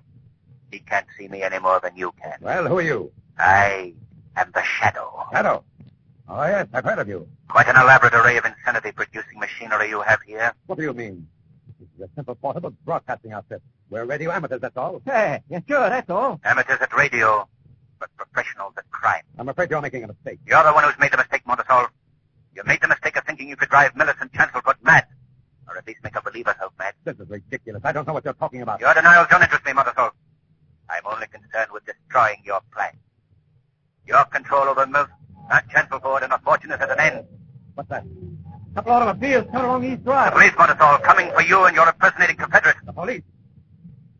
He 0.70 0.78
can't 0.80 1.06
see 1.18 1.28
me 1.28 1.42
any 1.42 1.58
more 1.58 1.80
than 1.80 1.96
you 1.96 2.12
can. 2.22 2.38
Well, 2.40 2.66
who 2.66 2.78
are 2.78 2.82
you? 2.82 3.12
I 3.38 3.94
am 4.36 4.50
the 4.54 4.62
Shadow. 4.62 5.26
Shadow. 5.32 5.64
Oh, 6.28 6.44
yes, 6.44 6.68
I've 6.72 6.84
heard 6.84 6.98
of 7.00 7.08
you. 7.08 7.26
Quite 7.48 7.66
an 7.68 7.76
elaborate 7.76 8.14
array 8.14 8.36
of 8.36 8.44
insanity-producing 8.44 9.38
machinery 9.38 9.88
you 9.88 10.00
have 10.02 10.20
here. 10.22 10.52
What 10.66 10.78
do 10.78 10.84
you 10.84 10.92
mean? 10.92 11.26
This 11.80 11.88
is 11.96 12.02
a 12.02 12.14
simple 12.14 12.36
portable 12.36 12.70
broadcasting 12.84 13.32
outfit. 13.32 13.62
We're 13.90 14.04
radio 14.04 14.30
amateurs, 14.30 14.60
that's 14.60 14.76
all. 14.76 15.02
Hey, 15.04 15.42
yeah, 15.50 15.60
sure, 15.68 15.88
that's 15.90 16.08
all. 16.08 16.40
Amateurs 16.44 16.78
at 16.80 16.94
radio, 16.96 17.48
but 17.98 18.08
professionals 18.16 18.72
at 18.78 18.88
crime. 18.90 19.22
I'm 19.38 19.48
afraid 19.48 19.68
you're 19.70 19.80
making 19.80 20.04
a 20.04 20.06
mistake. 20.06 20.38
You're 20.46 20.62
the 20.62 20.72
one 20.72 20.84
who's 20.84 20.98
made 21.00 21.12
the 21.12 21.16
mistake, 21.16 21.42
Montesol. 21.44 21.88
You 22.54 22.62
made 22.64 22.80
the 22.80 22.88
mistake 22.88 23.16
of 23.16 23.24
thinking 23.24 23.48
you 23.48 23.56
could 23.56 23.68
drive 23.68 23.96
Millicent 23.96 24.32
Chancelford 24.32 24.76
mad. 24.82 25.06
Or 25.68 25.76
at 25.76 25.86
least 25.86 26.00
make 26.04 26.14
her 26.14 26.20
believe 26.20 26.46
herself 26.46 26.72
mad. 26.78 26.94
This 27.04 27.18
is 27.18 27.28
ridiculous. 27.28 27.82
I 27.84 27.92
don't 27.92 28.06
know 28.06 28.12
what 28.12 28.24
you're 28.24 28.34
talking 28.34 28.62
about. 28.62 28.80
Your 28.80 28.94
denials 28.94 29.26
don't 29.28 29.42
interest 29.42 29.64
me, 29.64 29.72
Montesol. 29.72 30.10
I'm 30.88 31.02
only 31.06 31.26
concerned 31.26 31.70
with 31.72 31.84
destroying 31.84 32.42
your 32.44 32.60
plan. 32.72 32.92
Your 34.06 34.24
control 34.26 34.68
over 34.68 34.86
Mills, 34.86 35.08
not 35.48 35.68
Chancelford, 35.68 36.22
and 36.22 36.32
a 36.32 36.38
fortune 36.38 36.70
is 36.72 36.80
at 36.80 36.90
an 36.90 37.00
end. 37.00 37.26
What's 37.74 37.88
that? 37.90 38.04
A 38.04 38.74
Couple 38.76 38.92
of 38.92 39.02
automobiles 39.02 39.46
coming 39.50 39.64
along 39.66 39.84
East 39.84 40.04
Drive. 40.04 40.32
The 40.32 40.38
Drive. 40.38 40.54
police, 40.54 40.76
Montesol, 40.78 41.02
coming 41.02 41.30
for 41.32 41.42
you 41.42 41.64
and 41.64 41.74
your 41.74 41.88
impersonating 41.88 42.36
confederate. 42.36 42.76
The 42.86 42.92
police. 42.92 43.22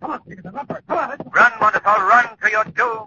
Come 0.01 0.11
on, 0.13 0.23
Stevenson, 0.25 0.53
run 0.55 0.67
for 0.67 0.79
it. 0.79 0.85
Come 0.89 0.99
on. 0.99 1.09
Run, 1.11 1.53
Montesol, 1.61 2.09
run 2.09 2.37
to 2.43 2.51
your 2.51 2.65
doom. 2.65 3.07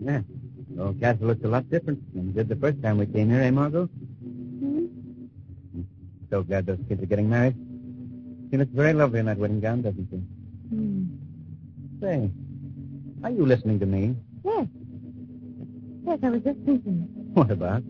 Yeah. 0.00 0.22
The 0.70 0.82
old 0.82 1.00
castle 1.00 1.26
looks 1.26 1.44
a 1.44 1.48
lot 1.48 1.68
different 1.70 2.14
than 2.14 2.28
it 2.28 2.34
did 2.36 2.48
the 2.48 2.56
first 2.56 2.80
time 2.82 2.98
we 2.98 3.06
came 3.06 3.30
here, 3.30 3.42
eh, 3.42 3.50
Margot? 3.50 3.86
Hmm? 3.86 4.86
So 6.30 6.42
glad 6.44 6.66
those 6.66 6.78
kids 6.88 7.02
are 7.02 7.06
getting 7.06 7.28
married. 7.28 7.56
She 8.50 8.56
looks 8.56 8.70
very 8.72 8.92
lovely 8.92 9.18
in 9.18 9.26
that 9.26 9.38
wedding 9.38 9.60
gown, 9.60 9.82
doesn't 9.82 10.08
she? 10.10 10.22
Say, 12.00 12.30
are 13.24 13.30
you 13.30 13.44
listening 13.44 13.78
to 13.80 13.86
me? 13.86 14.14
Yes. 14.44 14.66
Yes, 16.06 16.18
I 16.22 16.30
was 16.30 16.42
just 16.42 16.58
thinking. 16.64 17.06
What 17.34 17.50
about? 17.50 17.82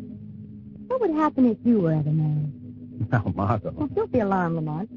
What 0.87 1.01
would 1.03 1.11
happen 1.11 1.47
if 1.47 1.59
you 1.65 1.81
were 1.81 1.93
ever 1.93 2.11
married? 2.11 3.11
Now, 3.13 3.33
Margot. 3.35 3.71
Now, 3.79 3.87
don't 3.87 4.11
be 4.11 4.21
alarmed, 4.21 4.57
Lamont. 4.57 4.89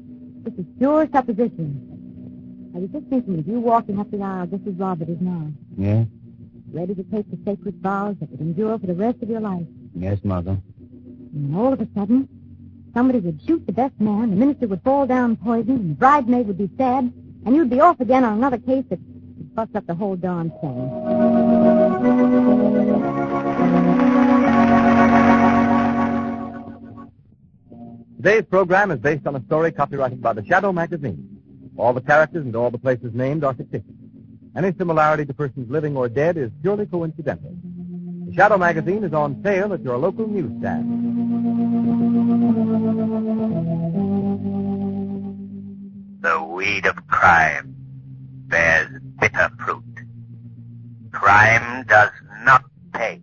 This 0.44 0.54
is 0.54 0.64
pure 0.78 1.06
supposition. 1.12 2.72
I 2.74 2.78
was 2.78 2.90
just 2.90 3.06
thinking 3.08 3.38
of 3.38 3.46
you 3.46 3.60
walking 3.60 4.00
up 4.00 4.10
the 4.10 4.22
aisle 4.22 4.46
just 4.46 4.66
as 4.66 4.74
Robert 4.74 5.08
is 5.08 5.20
now, 5.20 5.46
Yeah? 5.76 6.04
ready 6.72 6.94
to 6.94 7.02
take 7.04 7.30
the 7.30 7.38
sacred 7.44 7.76
vows 7.82 8.16
that 8.20 8.30
would 8.30 8.40
endure 8.40 8.78
for 8.78 8.86
the 8.86 8.94
rest 8.94 9.22
of 9.22 9.28
your 9.28 9.40
life. 9.40 9.66
Yes, 9.94 10.18
Mother. 10.24 10.56
And 11.34 11.54
all 11.54 11.72
of 11.72 11.80
a 11.82 11.88
sudden, 11.94 12.28
somebody 12.94 13.20
would 13.20 13.40
shoot 13.46 13.64
the 13.66 13.72
best 13.72 14.00
man, 14.00 14.30
the 14.30 14.36
minister 14.36 14.66
would 14.68 14.82
fall 14.82 15.06
down 15.06 15.36
poisoned, 15.36 15.80
and 15.80 15.90
the 15.90 15.94
bridesmaid 15.94 16.46
would 16.46 16.58
be 16.58 16.70
stabbed, 16.74 17.12
and 17.44 17.56
you'd 17.56 17.70
be 17.70 17.80
off 17.80 18.00
again 18.00 18.24
on 18.24 18.38
another 18.38 18.58
case 18.58 18.84
that 18.90 18.98
would 19.00 19.54
bust 19.54 19.74
up 19.74 19.86
the 19.86 19.94
whole 19.94 20.16
darn 20.16 20.50
thing. 20.60 20.90
Today's 28.16 28.44
program 28.44 28.92
is 28.92 29.00
based 29.00 29.26
on 29.26 29.34
a 29.34 29.42
story 29.46 29.72
copyrighted 29.72 30.22
by 30.22 30.32
the 30.32 30.44
Shadow 30.44 30.72
magazine. 30.72 31.40
All 31.76 31.92
the 31.92 32.00
characters 32.00 32.44
and 32.44 32.54
all 32.54 32.70
the 32.70 32.78
places 32.78 33.12
named 33.14 33.42
are 33.42 33.52
fictitious. 33.54 33.88
Any 34.54 34.72
similarity 34.78 35.24
to 35.24 35.34
persons 35.34 35.68
living 35.70 35.96
or 35.96 36.08
dead 36.08 36.36
is 36.36 36.50
purely 36.60 36.86
coincidental. 36.86 37.56
The 38.28 38.34
Shadow 38.34 38.58
magazine 38.58 39.02
is 39.02 39.12
on 39.12 39.42
sale 39.42 39.72
at 39.72 39.82
your 39.82 39.96
local 39.96 40.28
newsstand. 40.28 41.71
Weed 46.62 46.86
of 46.86 46.94
crime 47.08 47.74
bears 48.46 48.88
bitter 49.20 49.50
fruit. 49.58 49.82
Crime 51.10 51.84
does 51.88 52.12
not 52.44 52.62
pay. 52.92 53.20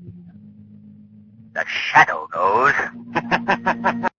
The 1.54 1.64
shadow 1.66 2.28
knows. 2.36 4.10